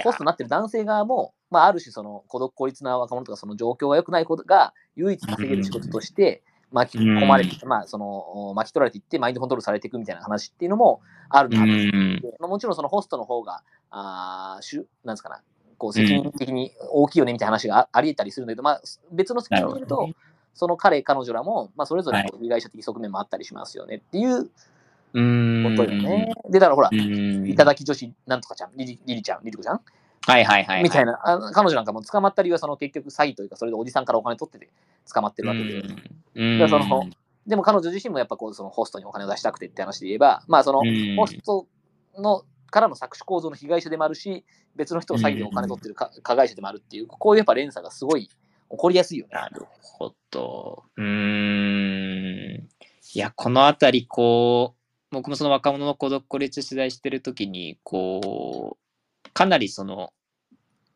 [0.04, 12.20] ホストになってる男性側も、まあ、ある種その孤独孤立な若者とかその状況が良くないことが唯一稼げる仕事として巻き込まれて、まあ、その巻き取られていってマインドコントロールされていくみたいな話っていうのもあるなとうん。
[12.38, 15.40] まあ、もちろんそのホストの方があーしゅなんですかな
[15.78, 20.10] こう責任的に大きいよねみたいな話がああり得たりするんだけど、まあ、別の責任で言うと、
[20.52, 24.50] その彼彼女らも、まあ、それぞれ被害者的側面もあったりしますよねっていう
[25.14, 25.64] うん。
[25.76, 26.34] ことよね。
[26.50, 27.48] でだからほら、うん。
[27.48, 29.80] いただき女子なんとかちゃん、リリリリちゃん、リリコちゃん？
[30.26, 30.76] はいはいはい。
[30.78, 30.82] な。
[30.82, 34.68] みたいな、あの彼女なんかも捕まった理由はその結局詐欺というか、それでおじさんからお金取ってて
[35.12, 35.74] 捕まってるわけで、
[36.34, 36.58] うん。
[36.58, 37.08] でその
[37.46, 41.66] でも彼女自身もやっぱこうそのホストにお金を出したくてって話で言えば、まあそのうんホスト
[42.18, 44.44] のからの搾取構造の被害者でもあるし、
[44.76, 48.32] 別の人を詐欺でお金取ってるか加害者でもあるっていう、こういうやっぱ連鎖がすごい起
[48.68, 49.30] こりやすいよね。
[49.32, 50.84] なるほど。
[50.96, 51.04] うー
[52.62, 52.68] ん。
[53.14, 54.77] いや、このあたり、こう、
[55.10, 58.76] 僕もその若者の孤独孤立取材してるときに、こ
[59.26, 60.12] う、かなりその、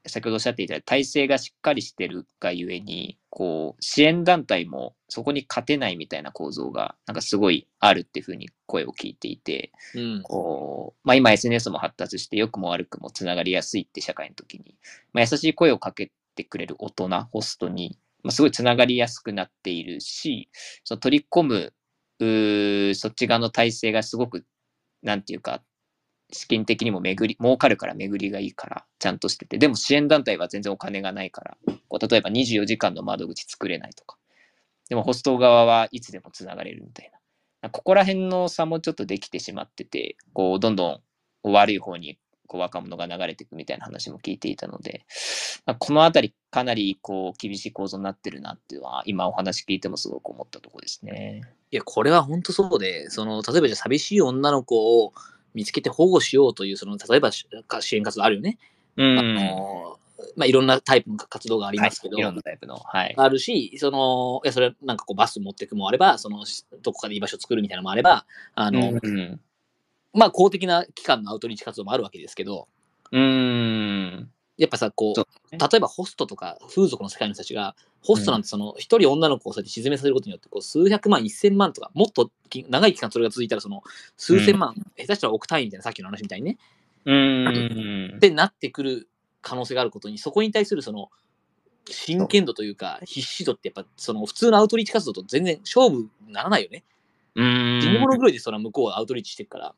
[0.07, 10.23] 先ほどおっしゃっていた体制がしっかりしてるがゆえに、こう、支援団体もそこに勝てないみたいな構造が、なんかすごいあるっていうふうに声を聞いていて、うん。
[10.23, 14.77] こう、まあ今 SNS も発達して良くも悪くもつながりやすいって社会の時に、
[15.13, 20.49] まあ、優しい声をかけてくれる大人、ホストに、まあ、すごいつながりやすくなっているし、
[20.85, 21.73] その取り込む、
[22.21, 24.45] うそっち側の体制がすごく、
[25.03, 25.63] なんていうか、
[26.33, 31.57] 資金的にも巡り、儲かるから巡りがいいから、ちゃんとしてて、でも支援団体は全然お金がないから、
[31.89, 34.17] こう例えば24時間の窓口作れないとか、
[34.89, 37.11] でもホスト側はいつでもつながれるみたい
[37.63, 37.71] な。
[37.71, 41.01] ここら辺の差もちょっとできてしまってて、こう、どんどん
[41.45, 42.19] 悪い方に
[42.53, 45.07] こう若者が流れていくみたいな話も聞いていたので、
[45.65, 51.41] まあこのあたりかなりこう厳しい構造になってるなっていうのは、今お話聞いてもすごく思ったところですね。
[51.71, 55.15] いや、これは本当そうで、その例えばじゃあ寂しい女の子を
[55.55, 57.49] 見つけて保護しようという、その例えばし
[57.81, 58.59] 支援活動あるよね。
[58.99, 59.19] うん。
[59.19, 59.99] あの
[60.37, 62.77] まあ、いろんなタイプの活動がありますけど、はい、いろんなタイプの。
[62.77, 63.15] はい。
[63.17, 66.45] あるし、その、いや、それなんかこうバス持ってくもあれば、その、
[66.83, 69.41] どこかで居場所作るみたいなのもあれば、あの、うん。
[70.13, 72.69] まあ、公的な機関のアウトリーチ活動もあるわけですけど、
[73.11, 74.31] うん。
[74.59, 83.83] やっぱさ、こそうう、例えばホストとか風俗の世界の人たちが、ホストなんてその、一人女の子をそうやって沈めさせることによって、こう、数百万、一千万とか、もっとき長い期間それが続いたら、その、
[84.17, 86.59] 数千万、下手したら億単位みたいな、さっきの話みたいにね、
[87.05, 88.17] うん。
[88.17, 89.09] ってなってくる
[89.41, 91.11] 可能性があることに、そこに対するその、
[91.87, 96.85] 真剣度というか、必死度ってやっぱ、その普通のアウトリーチ活動と全然勝負にならないよね。
[97.35, 97.81] うん。
[97.81, 99.75] 地物狂いでその向こうはアウトリーチしてるから。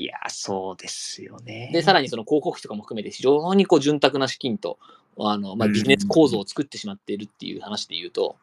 [0.00, 1.68] いや、そうですよね。
[1.74, 4.78] で、さらにその広告費とかも含めて非常にこう潤沢な資金と、
[5.18, 8.36] あの、まあ、うんビジネス構造を作ってしまっているっていう話で言うと、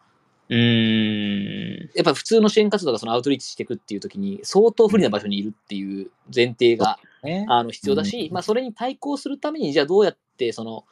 [0.49, 1.89] うん。
[1.95, 7.47] やっぱ普通の支援活動がそのアウトリーチしていくっていう時に相当不利な場所にいるっていう前提がね。
[7.49, 10.85] あの必要だし、うんまあ、それに対抗するために、じゃあどうやってその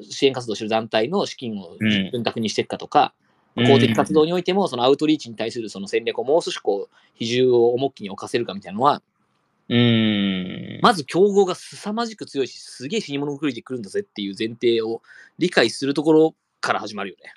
[0.00, 3.12] 支援活動してる団体の資金をうん分託にしていくかとか、
[3.54, 9.02] うん公的活動においても、そのアウトリーチに対するその戦略をもう少しこう比重を重きに置かせるかみたいなのは、
[9.68, 10.78] うん。
[10.82, 15.02] まず競合が凄まじく強いし、すげえ死に物狂いで来るんだぜっていう前提を
[15.38, 17.32] 理解するところから始まるよね。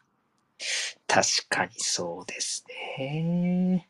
[1.08, 2.64] 確かにそうです
[3.00, 3.90] ね。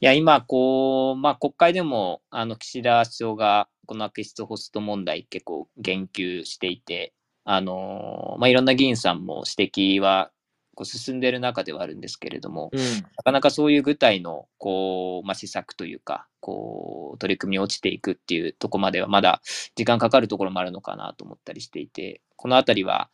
[0.00, 7.12] いや、今、こう、まあ、国会でも、あの、岸田首相が、この悪質ホスト問題結構言及していて、
[7.44, 10.30] あの、まあ、いろんな議員さんも指摘は、
[10.78, 12.80] こう進んでいる中ではあるんですけれども、うん。
[12.80, 19.42] なかなかそういう具体の、こう、まあ、施策というか、こう、取り組みに落ちていくっていうところまでは、まだ
[19.74, 23.10] 時間かかるところもあるのかなと思ったりしていて、このあたりは、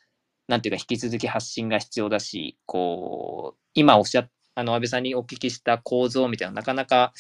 [0.47, 7.13] なんていうか、引き続き発信が必要だし、こう、今おっしゃっあの、安倍さんにお聞きした構造みたいな、なかなか、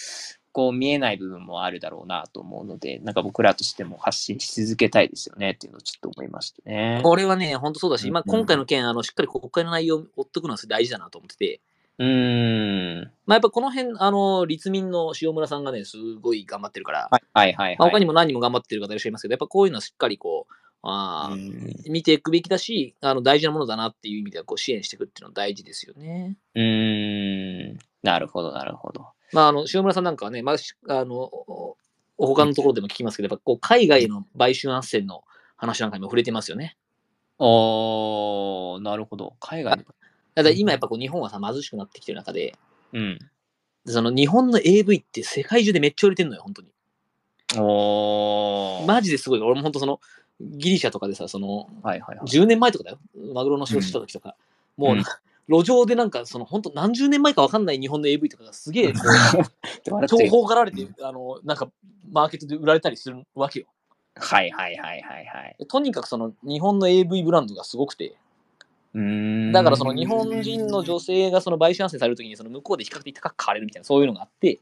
[0.55, 7.01] こう、見えない部分もあるだろうなと思うので、なんか僕らとしても発信し続けたいですよねっていうのをちょっと思いましたね。
[7.03, 11.61] これはね、本当そうだし、まあ、うんうん今回の件、あのしっかり国会の内容を追っておくのは大事だなと思ってて、
[11.99, 13.11] うーん。
[13.27, 17.93] まあ、やっぱこの辺、あの、立民の塩村さんがね、すごい頑張ってるから、はいはいはい、まあ、はい。
[17.93, 20.55] 他にも何人も頑張ってる方いらっしゃいますけど、やっぱこういうのはしっかりこう、
[20.87, 21.35] あ
[21.87, 26.37] 見ていくべきだし、あの大事なものだなっていう意味ではこう支援していくっていうのは大事ですよね。
[26.55, 27.79] うーん。
[28.03, 29.14] なるほど、なるほど。
[29.35, 31.77] まあ、あの塩村さんなんかはね、まあ、しあのお
[32.17, 35.25] 他のところでも聞きますけど、やっぱこう海外への買収斡旋の
[35.57, 36.77] 話なんかにも触れてますよね。
[37.39, 39.35] おー、なるほど。
[39.41, 39.85] 海外の。
[40.43, 42.55] だ今やっぱこう日本はさ貧しくなってきてる中で、
[42.93, 43.19] うん。
[43.87, 46.69] その日本の AV って世界中でめっちゃ売れてんのよ、本当に。
[47.59, 48.87] おー。
[48.87, 49.41] マジですごい。
[49.41, 50.01] 俺も本当その
[50.41, 52.27] ギリシャとかでさ、そのはいはいはい。
[52.27, 52.99] 10年前とかだよ。
[53.35, 54.37] マグロの仕事した時とか。
[54.77, 58.99] もうなんか、路上でなんか、その本当何十年前か分かんない日本の AV とかがすげえこ
[60.03, 61.71] う、 情報がられて、あの、なんか、
[62.11, 63.67] マーケットで売られたりするわけよ。
[64.17, 65.67] はいはいはいはいはい。
[65.67, 68.15] とにかくその日本の AV ブランドがすごくて、
[68.95, 69.53] うーん。
[69.53, 74.61] だからその日本人の女性がその買収斡旋されるときにその向こうで比較的高く買われるみたいなそういうのがあって、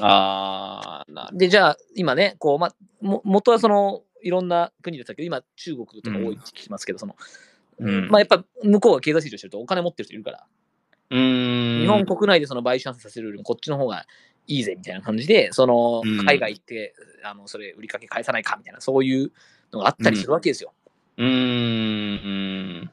[0.00, 7.16] あー、なるで、じゃあ今ね、こう、ま、も元はそのいろんな国でしたけど、今中国とか多いって聞きますけど、その、
[7.80, 10.46] うんまあやっぱ向こうが経済成長してるとお金持ってる人いるから。
[11.10, 14.04] 日本国内でその買収斡旋させるよりもこっちの方が
[14.46, 19.32] いいぜみたいな感じで、そのうん海外行って、あのそれ売りかけ返さないかみたいな、そういう
[19.72, 20.72] のがあったりするわけですよ。
[21.16, 21.28] うーん。
[21.28, 21.34] う
[22.84, 22.90] ん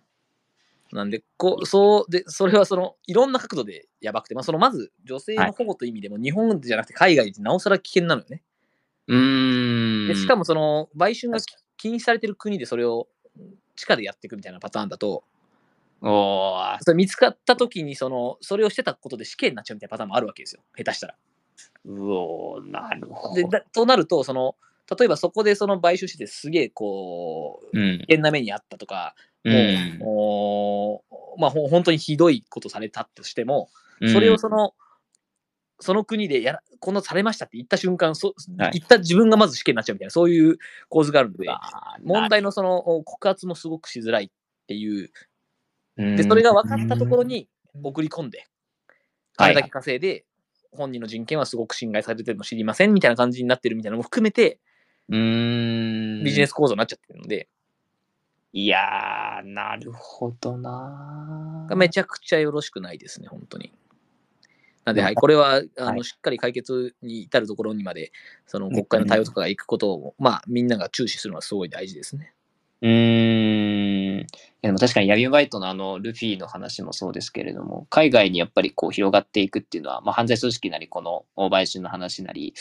[0.92, 8.44] なんで、こう、そう、で、それはその、いろんな角度でやばくて、まあ、その、まず、女性の保護という意味でも、日本じゃなくて海外ってなおさら危険なのよね。
[9.08, 10.08] うーん。
[10.08, 11.40] で、しかも、その、売春が
[11.76, 13.08] 禁止されてる国でそれを
[13.76, 15.24] 地下でやっていくみたいなパターンだと、
[16.02, 20.62] おー、それ見つかった時に、その、それをしてたことで死刑になっちゃうみたいなパターンもあるわけですよ。
[20.78, 21.16] 下手したら。
[21.86, 23.36] うおー、なるほど。
[23.36, 24.56] で、だとなると、その、
[25.00, 28.06] 例えばそこでその買収しててすげえこう、うん危。
[28.08, 33.70] 険な目にあったとか、うもう、んおーまあ、ほん本当にひどいことされたとしても、
[34.12, 34.74] それをその、
[35.86, 38.72] その国でやら、こんなされましたって言った瞬間、そはい。
[38.80, 40.58] 言った自分がまず死刑になっちゃうみたいな、そういう
[40.90, 41.48] 構図があるので、
[42.04, 44.30] 問題のその告発もすごくしづらいっ
[44.68, 45.12] ていう、
[45.98, 46.16] うん。
[46.16, 47.48] で、それが分かったところに
[47.84, 49.54] 送り込んで、はい。
[49.54, 50.26] 金だけ稼いで、
[50.72, 54.60] 本人の人権はすごく侵害されても知りませんみたいな感じになってるみたいなのも含めて、
[55.10, 56.24] うーん。
[56.24, 57.48] ビジネス構造になっちゃってるので、
[58.58, 61.76] いやー、なるほどなー。
[61.76, 63.74] めちゃくちゃよろしくないですね、本当に。
[64.86, 68.12] なんで、はい、これは、あの、はいしっかり解決に至るところにまで、
[68.46, 72.34] その国会の対応とかが行くことを、まあ、みんなが注視するのはすごい大事ですね。
[72.82, 74.20] うーん。
[74.20, 74.26] い
[74.62, 82.54] やでも確かに闇バイトのあのルフィの話もそうですけれども、海外にやっぱりこう広がっていくっていうのは、まあ、犯罪組織なり、この買収の話なり、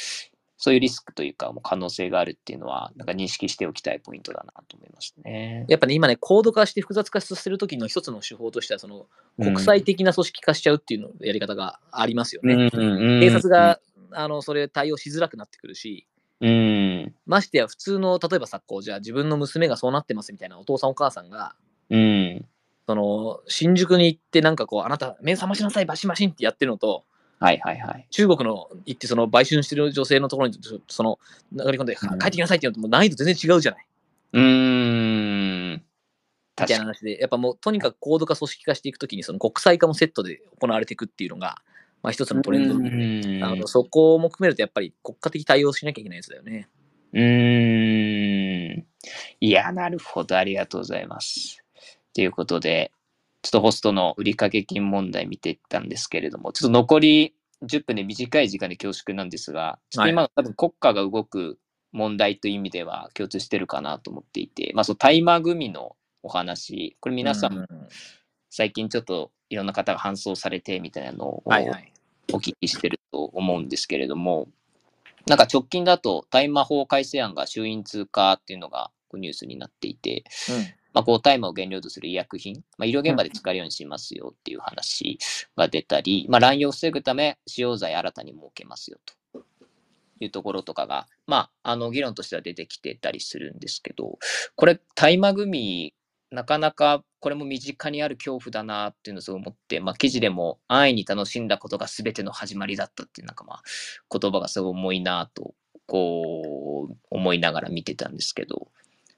[0.57, 5.67] そういうリスクというか、もう可能性があるっていうのは、なんか認識しておきたいポイントだなと思いますね。
[5.69, 12.71] やっぱね、今ね、高度化して複雑化させるときの一つの手法としては、その、国際的な組織化しちゃうっていうのやり方がありますよね。
[12.71, 12.79] 警
[13.21, 13.81] 警察が、
[14.13, 16.07] あの、それ対応しづらくなってくるし、
[16.41, 17.15] うん。
[17.27, 21.55] ましてや普通の、例えばさ、こう、じゃあ自分の娘がそうなってますみたいなお父さんお母さんが、
[21.91, 22.45] うん。
[22.87, 27.05] その、新宿に行ってなんかこう、あなた目覚ましなさい、バシバシンってやってるのと、
[27.45, 28.07] はいはいはい。
[28.11, 31.19] 中国の行ってその売春してる女性のところにその
[31.53, 33.87] 流れ込んでうん帰ってきなさいっていうのともう難易度全然違うじゃない
[34.33, 35.73] うーん。
[35.75, 35.83] み。
[36.57, 41.59] たいな話でやっぱもうとにかく高度化組織化していくときにその国際化もセットで行われていくっていうのが、
[42.03, 46.69] まあ、一つのトレンドうんあのそこも含めるとやっぱり国家的対応しなきゃいけないやつだよね。
[47.13, 48.87] うーん。
[49.41, 50.37] いや、なるほど。
[50.37, 51.63] ありがとうございます。
[52.15, 52.93] ということで、
[53.45, 61.59] ちょっとホストの売掛金問題見ていったんですけれども、ちょっと残り10分で短い時間で恐縮なんですが、ちょっと今、多分国家が動く
[61.93, 67.67] 問題という意味では共通してるかなと思っていて、まあ、そう大麻組のお話、これ皆さん
[68.49, 71.43] 最近ちょっといろんな方が搬送されてみたいなのを
[72.33, 74.49] お聞きしてると思うんですけれども、
[75.27, 85.19] なんか直近だと大麻法改正案が衆院通過っていうのがニュースになっていて、うんまあ、こう大麻を原料とする医薬品、まあ、医療現場で使えるようにしますよっていう話
[85.57, 89.15] が出たり、まあ、乱用を防ぐため使用罪新たに設けますよと。
[90.21, 94.19] いうところとかが、まあ、あの議論としては出てきてたりするんですけど、
[94.55, 95.93] これ大麻組
[96.31, 103.63] なかなかこれも身近にある恐怖だなっていうのをそう思って、まあ、記事でも安易に楽しんだことが全ての始まりだったっていうなんかまあ
[104.11, 105.55] 言葉がすごい重いなと
[105.87, 108.69] こう思いながら見てたんですけど、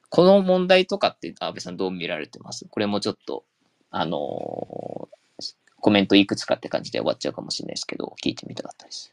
[0.09, 2.67] この問題とかって安倍さんどう見られてます？
[2.71, 3.45] これもちょっと、
[3.91, 5.45] あのー、
[5.81, 9.13] コメントいくつかって感じで終わっちゃうかもしれないですけど、聞いてみたかったです。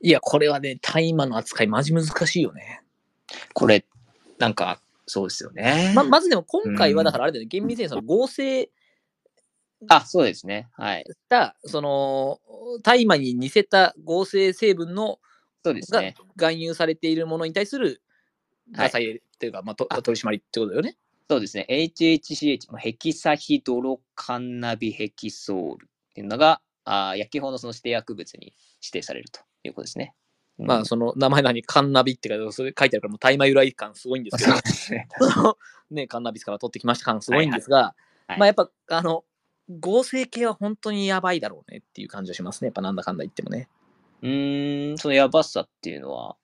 [0.00, 2.82] いや、これはね、大麻の扱いマジ難しいよね。
[3.54, 3.84] これ、
[4.38, 5.92] なんか、そうですよね。
[5.94, 8.70] ままずでも今回はだからあれだよね、厳密にその合成、
[9.88, 10.68] あ、そうですね。
[10.72, 11.04] はい。
[11.28, 12.40] た、その、
[12.82, 15.18] 大麻に似せた合成成分の、
[15.62, 16.14] そうですね。
[16.36, 18.00] が含有されているものに対する
[18.72, 20.96] ガサ入れっていうか、まあ、と取り締まりってことだよね。
[21.28, 21.66] そうですね。
[21.68, 28.52] HHCH、ヘキサヒドロカンナビヘキソールっていうのが、あ薬機法のその指定薬物に
[28.82, 30.14] 指定されるということですね。
[30.58, 35.58] まあ、その名前なにカンナビってか、それ書いてあるから、もう大麻由来感すごいんですけど、
[35.90, 37.86] ね、カンナビスから取ってきました感すごいんですが、はい
[38.32, 39.24] はい、まあやっぱ、あの、
[39.80, 42.66] 合成系は本当にやばいだろうねっていう感じがしますね。
[42.66, 43.68] やっぱなんだかんだ言ってもね。
[44.22, 44.28] う
[44.94, 46.36] ん、そのやばさっていうのは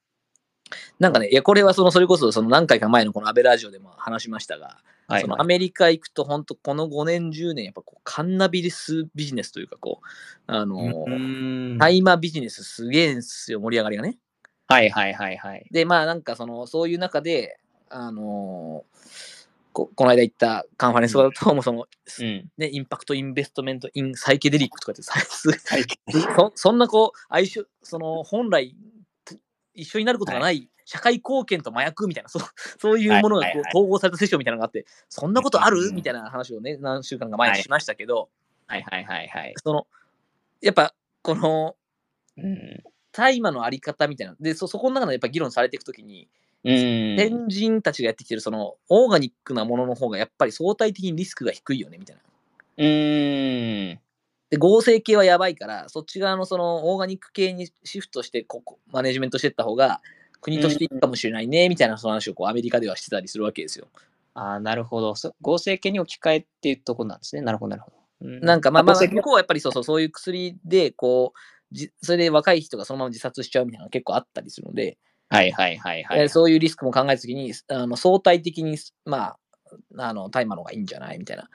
[0.99, 10.07] なんかね、いや、これはその、それこそ、その何回か前のこのアベラジオでも話しましたが、はいはい、そのアメリカ行くと、本当この5年、10年、やっぱこう、カンナビリスビジネスというか、こう、
[10.47, 11.07] あの、
[11.79, 14.19] 大麻ビジネスすげえんすよ、盛り上がりがね。
[14.69, 15.67] はいはいはいはい。
[15.73, 17.59] で、まあなんかその、そういう中で、
[17.93, 18.85] あの
[19.73, 21.87] ここの間行ったカンファレンスだと、もうその、
[22.21, 28.75] うん、ね、インパクトインベストメントインサイケデリックとかってそそんなこう、相性、その本来
[29.75, 32.43] 一緒になることがない、社会貢献と麻薬みたいな、そう
[32.79, 35.93] そういうものがこう統合されたセッションみたいなのがあって、そんなことある？
[35.93, 38.29] みたいな話をね、何週間か前にしましたけど、
[38.67, 39.55] はいはいはいはい。
[39.63, 39.87] その、
[40.61, 41.77] やっぱ、この、
[42.37, 46.29] うん、大麻のあり方みたいな、で、そ、そこの中でやっぱ議論されていくときに、
[46.63, 52.23] 先人たちがやってきてる、その、オーガニックなものの方が、やっぱり相対的にリスクが低いよね、みたいな。
[52.77, 54.01] うん。
[54.51, 60.01] で、合成系はやばいから、そっち側のそのオーガニック系にシフトしてここ、マネジメントしていった方が、
[60.41, 63.89] 国としていいかもしれないね、みたいなその話をこうアメリカではしてたりするわけですよ。
[64.35, 65.15] ああ、なるほど。
[65.41, 67.43] 合成系に置き換えっていうところなんですね。
[67.43, 67.97] なるほど、なるほど。
[68.23, 71.39] うん、なんかまあまあ、向こうはやっぱりそうそう、そういう薬で、こう、
[71.73, 74.99] じそれで若い人がそのまま自殺しちゃうみたいなのが結構あったりするので、
[75.29, 76.29] はいはいはいはい。
[76.29, 79.39] そういうリスクも考えたときに、あの相対的に、まあ、
[79.99, 81.19] あの大麻の方がいいんじゃない？
[81.19, 81.49] みたいな、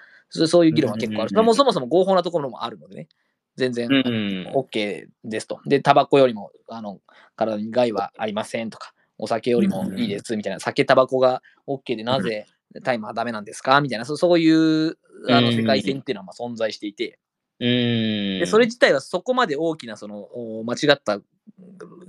[0.48, 1.30] そういう議論は結構ある。
[1.32, 3.08] うんうんうん、そもそも合法なところもあるのでね。
[3.58, 3.88] 全然
[4.54, 5.60] OK ですと。
[5.66, 7.00] で、タバコよりもあの
[7.36, 12.48] 体に害はありませんとか、お酒よりもいいですみたいな、酒、タバコが OK でなぜ
[12.84, 14.98] 大麻はダメなんですかみたいな、そういう
[15.30, 17.18] あの世界線っていうのはまあ存在していて、
[17.60, 20.28] でそれ自体はそこまで大きなその
[20.66, 21.22] 間違った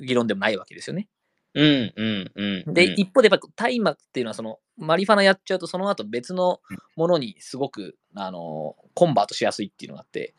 [0.05, 1.09] 議論でもないわけですよね。
[1.57, 2.33] うんうん
[2.67, 6.61] うん、で、一方でやっぱ大麻っていうのはそのマリファナやっちゃうとその後別の
[6.97, 10.35] ものにすごくあのコンバートしやすいっていうのがあって、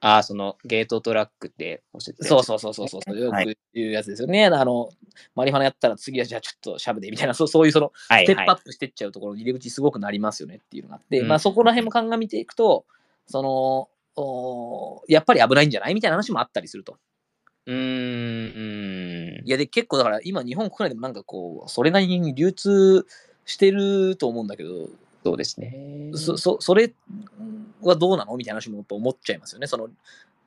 [0.00, 4.50] ああ、そのゲートトラックって教えてそうそうそうそうそう、よく言うやつですよね。
[4.50, 4.88] はい、あの、
[5.36, 12.84] マリファナやったら次はじゃあちょっとしゃぶでみたいな、そうそういうその、ステップアップしてっちゃうところの入り口すごくなりますよねっていうのがあって、まあそこら辺も鑑みていくと、
[13.26, 15.94] その、おやっぱり危ないんじゃない？
[15.94, 16.98] みたいな話もあったりすると。
[17.66, 19.42] うん。
[19.44, 23.06] いや、で、結構だから今日本国内でもなんかこう、それなりに流通
[23.44, 24.88] してると思うんだけど、
[25.24, 26.10] そうですね。
[26.14, 26.92] そ、そ、それ
[27.82, 29.68] はどうなのみたいな話も思っちゃいますよね。
[29.68, 29.88] その、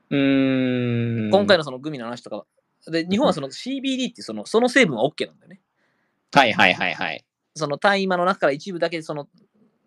[0.09, 1.31] うん。
[1.31, 2.45] 今回のそのグミの話とか、
[2.91, 5.61] で、日本はその CBD ってその、その成分は OK なんだよね。
[6.33, 7.25] はいはいはいはい。
[7.55, 9.27] その大麻の中から一部だけその、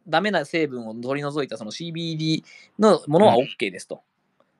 [0.08, 2.42] ダメな成分を取り除いたその CBD
[2.78, 4.02] のものは OK ですと。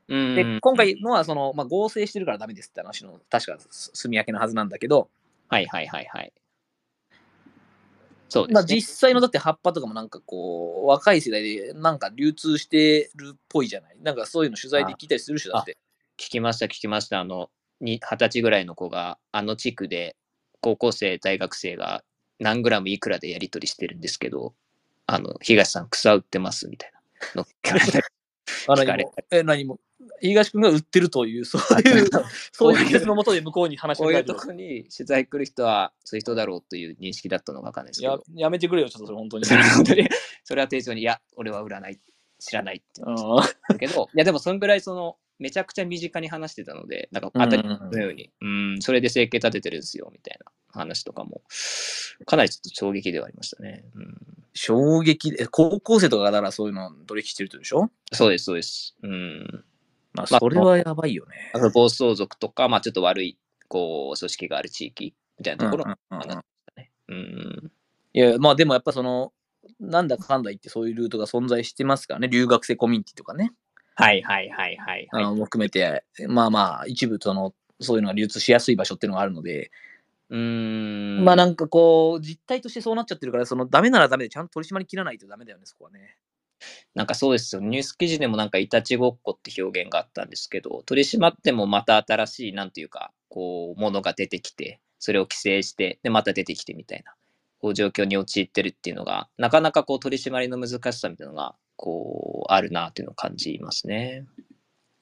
[0.08, 5.10] うん、で、今回のはその、まあ、合成してるからダメですって話の、確か炭焼けのはずなんだけど、
[5.48, 6.32] はいはいはいはい。
[8.28, 8.54] そうですね。
[8.54, 13.96] まあ実際のだって葉っぱとかもなんかこう、若い世代でなんか流通してるっぽいじゃない？
[14.02, 15.76] なんかそういうの取材で聞いたりするしだって。
[16.18, 17.20] 聞きました聞きました。
[17.20, 17.50] あの、
[17.80, 20.16] 二十歳ぐらいの子があの地区で
[20.60, 22.02] 高校生、大学生が
[22.38, 24.54] 何グラムいくらでやり取りしてるんですけど、
[25.06, 26.92] あの、東さん草売ってますみたい
[27.34, 27.46] なの。
[28.68, 29.80] あ何も、え、何も、
[30.20, 32.08] 東君が売ってるという、そういう、
[32.52, 39.44] そういうケースのもとで向こうに話こういうとこに取材来る人はそういう人だろうという認識だったのかわかんないですけやど、やめてくれよ、ちょっとそれ本当に。
[40.44, 42.00] それは丁重に、いや、俺は売らない、
[42.38, 51.42] 知らないって言うんうけど、いや、でもそんぐらいその、めちゃくちゃ身近に話してたので、なんか当たり前のように、うん、それで生計立ててるんですよ、みたいな話とかも、
[52.26, 53.84] かなりちょっと衝撃ではありましたね。
[53.94, 54.16] うん、
[54.54, 57.90] 衝撃で、高校生とかがだからそういうの取引してる人でしょ？
[58.12, 58.96] そうです、そうです。
[59.02, 59.64] うん。
[60.18, 61.50] まあ、まあそれはやばいよね。
[61.54, 63.38] あと暴走族とか、まあちょっと悪い、
[63.68, 65.84] こう、組織がある地域みたいなところ。
[68.14, 69.32] いや、まあでもやっぱその、
[69.80, 73.52] なんだかんだ言ってそういうルートが存在してますからね、留学生コミュニティとかね、
[73.94, 75.08] はいはいはいはい、はい。
[75.10, 79.70] あのも含めて、まあまあ、一部その、そういうのが流通しやすい場所っていうのがあるので、
[80.30, 81.24] うーん。
[81.24, 86.16] まあなんかこう、実態としてそうなっちゃってるから、そのダメならダメでちゃんと取り締まり切らないとダメだよね、そこはね。
[86.94, 87.60] なんかそうですよ。
[87.60, 97.14] ニュース記事でもなんかいたちごっこって表現があったんですけど、取り締まってもまた新しい、なんていうか、こう、ものが出てきて、それを規制して、で、また出てきてみたいな、
[97.60, 104.26] こう、状況に陥ってるっていうのが、なかなかこう、取り締まりの難しさみたいなのが、こう、あるなっていうのを感じますね。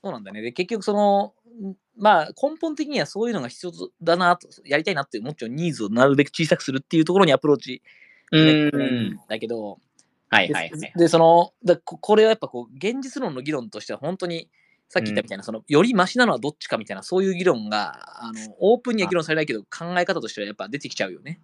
[0.03, 0.43] そうなんだね。
[0.43, 1.35] で、結局その、
[1.71, 7.83] んまあ根本的にはそういうのが必要だなと、やりたいなって思っちゃうニーズをなるべく小さくするっていうところにアプローチ
[8.33, 9.21] うん。
[9.29, 9.79] だけど、
[10.29, 10.93] はいではいはい。
[10.97, 14.49] で、その、だここれはやっぱこう、現実論の議論としては本当に、
[14.89, 21.41] さっき言ったみたいな、その、よりマシなのはどっちかみたいな、そういう議論が、あの、オープンには議論されないけど、考え方としてはやっぱ出てきちゃうよね。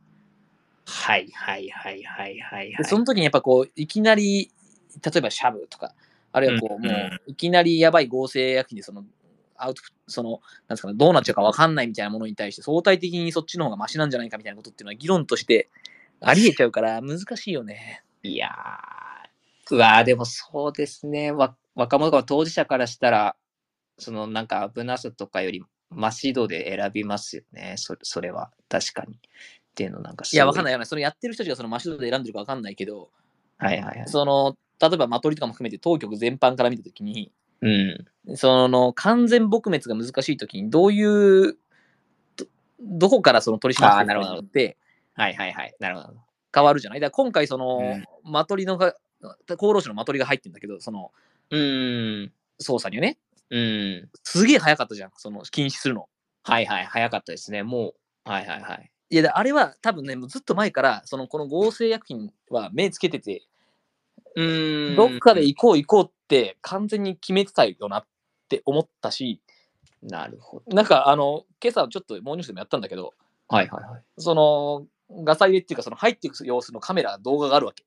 [0.87, 2.77] はいはいはいはいはいはい。
[2.77, 4.51] でその時にやっぱこう、いきなり、
[5.05, 5.95] 例えばシャブとか、
[6.33, 9.05] あるいはこう、うんもう、いきなりやばい合成薬品で、その、
[9.57, 15.69] アウトプその、なんですかね、どうなっちゃうか分かんないみたいなものに対して、相対的にそっちの方がマシなんじゃないかみたいなことっていうのは議論として
[16.21, 18.03] ありえちゃうから、難しいよね。
[18.23, 21.33] いやー、うわーでもそうですね。
[21.33, 23.37] わ若者が当事者からしたら、
[23.99, 27.75] そのなんか危なさとかよりマシ度で選びますよね。
[27.77, 29.15] そそれは確かに。
[29.15, 29.19] っ
[29.75, 30.65] ていうのなんかすいや、分かんい。
[30.65, 30.85] ないよね。
[30.85, 33.11] そのやってる人たちがそのマシドで選んでるか分かんないけど、
[33.59, 34.09] はいはいはい。
[34.09, 38.37] その、例えばマトリとかも含めて当局全般から見たときに、うん。
[38.37, 41.57] その完全撲滅が難しいときに、どういう、
[42.37, 42.47] ど
[42.81, 44.77] どこからその取り締まっていくかによって
[45.15, 45.75] はいはいはい。
[45.79, 46.32] なるほど。
[46.55, 47.01] 変わるじゃない？
[47.01, 48.95] だから今回その、うんマトリのが、
[49.49, 51.11] 厚労省のマトリが入ってるんだけど、その
[51.51, 52.33] うーん。
[52.61, 53.19] 捜査にはね、
[53.51, 54.09] うん。
[54.23, 56.09] すげえ早かったじゃん、その禁止するの。
[56.45, 56.85] はいはい。
[56.87, 57.63] 早かったですね。
[57.65, 57.95] も
[58.27, 58.31] う。
[58.31, 58.91] はいはいはい。
[59.11, 63.43] いや、であれは多分ね、もうずっと前から、そのこの合成薬品は目つけてて、
[64.37, 64.97] うーん。
[64.97, 68.07] どっかで行こう行こうって完全に決めてたよなっ
[68.49, 69.41] て思ったし、
[70.03, 70.77] なるほど。
[70.77, 73.15] なんかあの、今朝ちょっとモーニュースでもやったんだけど、
[73.49, 74.03] はいはいはい。
[74.19, 74.87] その、
[75.25, 77.85] ガサ入れっていうか、その入っていく様子のカメラ、動画があるわけ。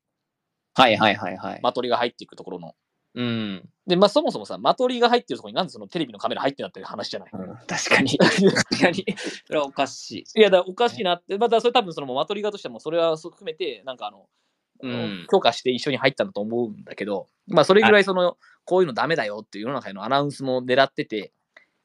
[0.75, 1.59] はいはいはいはい。
[1.63, 2.75] マトリが入っていくところの。
[3.15, 3.69] うん。
[3.87, 7.29] で、まあそもそもさ、マトリが入ってるところになんでそのテレビのカメラ入ってんだっていう話じゃない？
[7.31, 8.17] うん確かに。
[8.17, 9.05] 確かに。
[9.45, 10.39] それはおかしい。
[10.39, 14.27] いや、だおかしいなって、またそれ多分そのマトリ側としてもそれは含めて、なんかあの、
[14.81, 21.31] うん許可して一緒に入ったんだと思うんだけど、まあそれぐらいその、こういうのダメだよっていう世の中へのアナウンスも狙ってて、で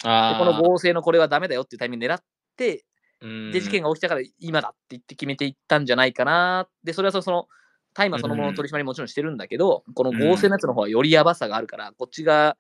[0.03, 2.23] あこの合成のこれはダメだよっていうタイミング狙っ
[2.57, 2.81] て、ー
[3.21, 6.69] で、事件が起きたから今だって言って決めていったんじゃないかな。
[6.85, 7.49] で、それはその
[7.93, 12.57] 大麻そのものの取り締まりもちろんしてるんだけど、この合成のやつの方はよりやばさがあるから、こっち側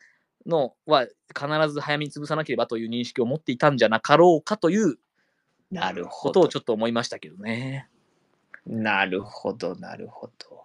[0.46, 4.96] のは必ず早めに潰さなければという認識を持っていたんじゃなかろうかという
[5.70, 6.48] なるほどことを。
[6.48, 7.88] ちょっと思いましたけどね。
[8.66, 10.64] なるほど、なるほど。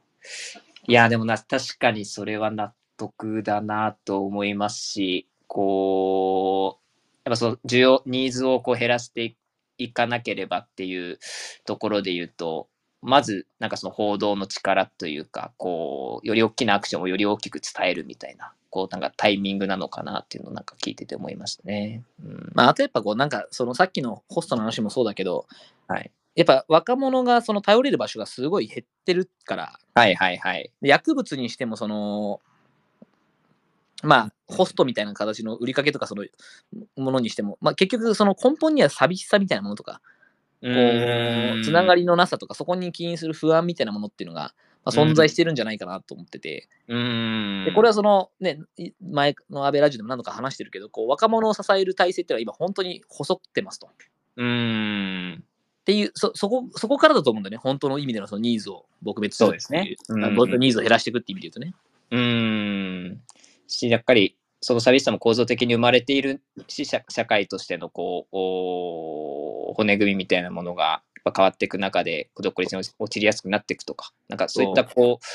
[0.87, 6.85] いや、でもな、確かにそれは納得だなと思いますし、こう、
[7.23, 9.37] やっぱその需要、ニーズをこう減らしてい
[9.77, 11.19] いかなければっていう
[11.65, 12.67] ところで言うと、
[13.01, 22.03] まず、なんかその報道の力というか、こう、より大きなアクションをより大きく伝えるみたいな、こう、なんかタイミングなのかなっていうのをなんか聞いてて思いましたね。
[22.23, 22.51] うん。
[22.55, 25.45] まあ、あとやっぱこう、なんかそのさっきのホストの話もそうだけど、
[25.87, 26.11] はい。
[26.35, 30.71] やっぱ若者がその頼れる場所がすごい減ってるから、はいはいはい。
[30.81, 32.41] で薬物にしてもその、
[34.03, 36.23] まあ、ホストみたいな形の売りかけとかその
[36.97, 40.01] ものにしても、まあ、結局その根本には寂しさみたいなものとか、
[40.61, 40.71] ここ
[41.59, 47.63] うつながりのなさとか、そこに起因する不安みたいなものっていうのが、まあ、存在してるんじゃないかなと思ってて、うん。
[47.65, 53.87] でこれはその、ね、い前の安倍ラジオでも何度か話してるけど、こう若者を支える体制っていうのは今本当に細ってますと。
[53.87, 53.89] っ
[54.37, 55.43] うん。
[55.85, 57.57] ていうそ、そこ、そこからだと思うんだよね。
[57.57, 59.61] 本当の意味でのそのニーズを撲滅するっていう。
[59.61, 61.73] そうですねうんニーズを減らしていくっていう意味で言うとね。
[62.11, 63.21] うーん。
[63.67, 71.03] し、やっぱり、その寂しさも構造的に生まれているし、社社会としてのこう、お骨組みみたいなものが
[71.35, 75.25] 変わっていく中で、孤独率に陥りやすくなっていくとか、なんかそういったこう、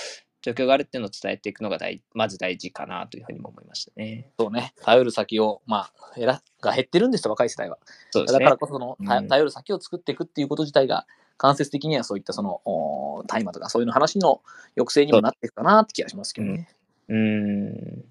[0.43, 4.31] 状況があるっていうのを伝えていくのが大まず大事かなというふうにも思いましたね。
[4.39, 7.79] そうね、頼る先を、まあ、減らが減ってるんですよ、若い世代は。
[8.11, 8.39] そうですね。
[8.41, 11.07] だからこそその、たうん頼る先を作っていくっていうこと自体が、
[11.37, 14.43] 間接的にはそういったそのお大麻とかそういうの話の
[14.77, 16.69] 抑制にもなっていくかなって気がしますけどね。
[17.09, 18.05] うーん。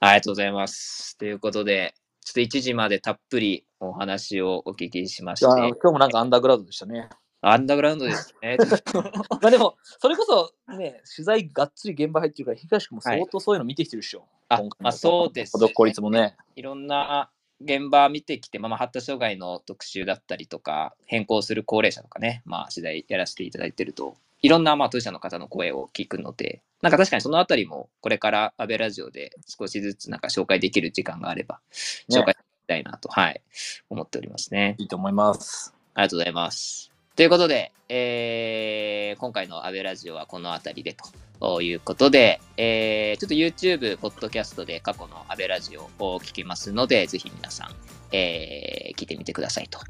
[0.00, 1.16] ありがとうございます。
[1.18, 1.94] ということで、
[2.24, 7.08] ちょっと1時までたっぷりお話をお聞きしまして、今日もなんかアンダーグラウンドでしたね。
[7.40, 8.56] アンダーグラウンドですね。
[9.42, 14.24] まあでも、それこそね、取材がっつり現場入ってるから、東君も相当そういうの見てきてるでしょ。
[14.48, 16.36] あ今回のまあそうですね孤立もね。
[16.54, 17.30] いろんな
[17.60, 31.60] 現場見てきて、まあ、まあ発達障害の特集だったりとか、変更する高齢者とかね、まあ、取材やらせていただいてると、いろんなまあ当事者の方の声を聞くので、なんか確かにそのあたりも、これから安倍ラジオで少しずつなんか紹介できる時間があれば、
[32.08, 32.36] 紹介し
[32.68, 33.42] たいなと、はい、
[33.90, 34.76] 思っておりますね。
[34.78, 35.74] いいと思います。
[35.94, 36.92] ありがとうございます。
[37.16, 40.96] ということで、えー今回の安倍ラジオはこの辺りで
[41.40, 49.80] ということで、えーちょっと YouTube、ポッドキャストで過去の安倍ラジオを聞けますので、ぜひ皆さん、えー聞いてみてくださいと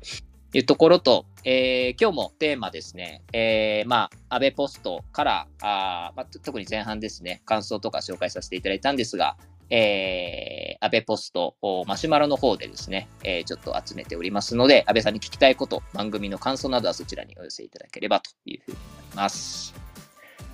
[0.55, 9.36] いうところと、えー今日もテーマですね、えーまあ、安倍ポストから、あまあ、特に前半ですね、感想とか紹介させていただいたんですが、
[9.70, 11.55] えー、安倍ポスト、
[11.86, 19.74] マシュマロの方でですね、えーちょっと集めておりますので、安倍さんに聞きたいこと、番組の感想などはそちらにお寄せいただければというふうに思います。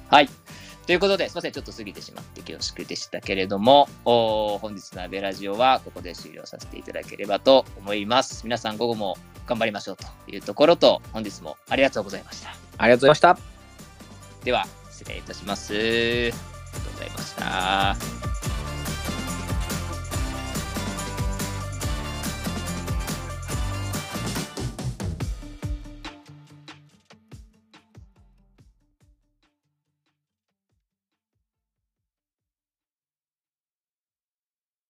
[0.09, 0.29] はい。
[0.87, 8.43] ということで、すみません、ちょっと過ぎてしまって恐縮でしたけれども、お本日の安倍ラジオはここで終了させていただければと思います。
[8.45, 9.17] 皆さん午後も
[9.47, 12.51] 頑張りましょうというところと、本日もありがとうございました。
[12.77, 13.39] ありがとうございました。
[14.45, 15.73] では、失礼いたします。
[15.73, 18.34] ありがとうございました。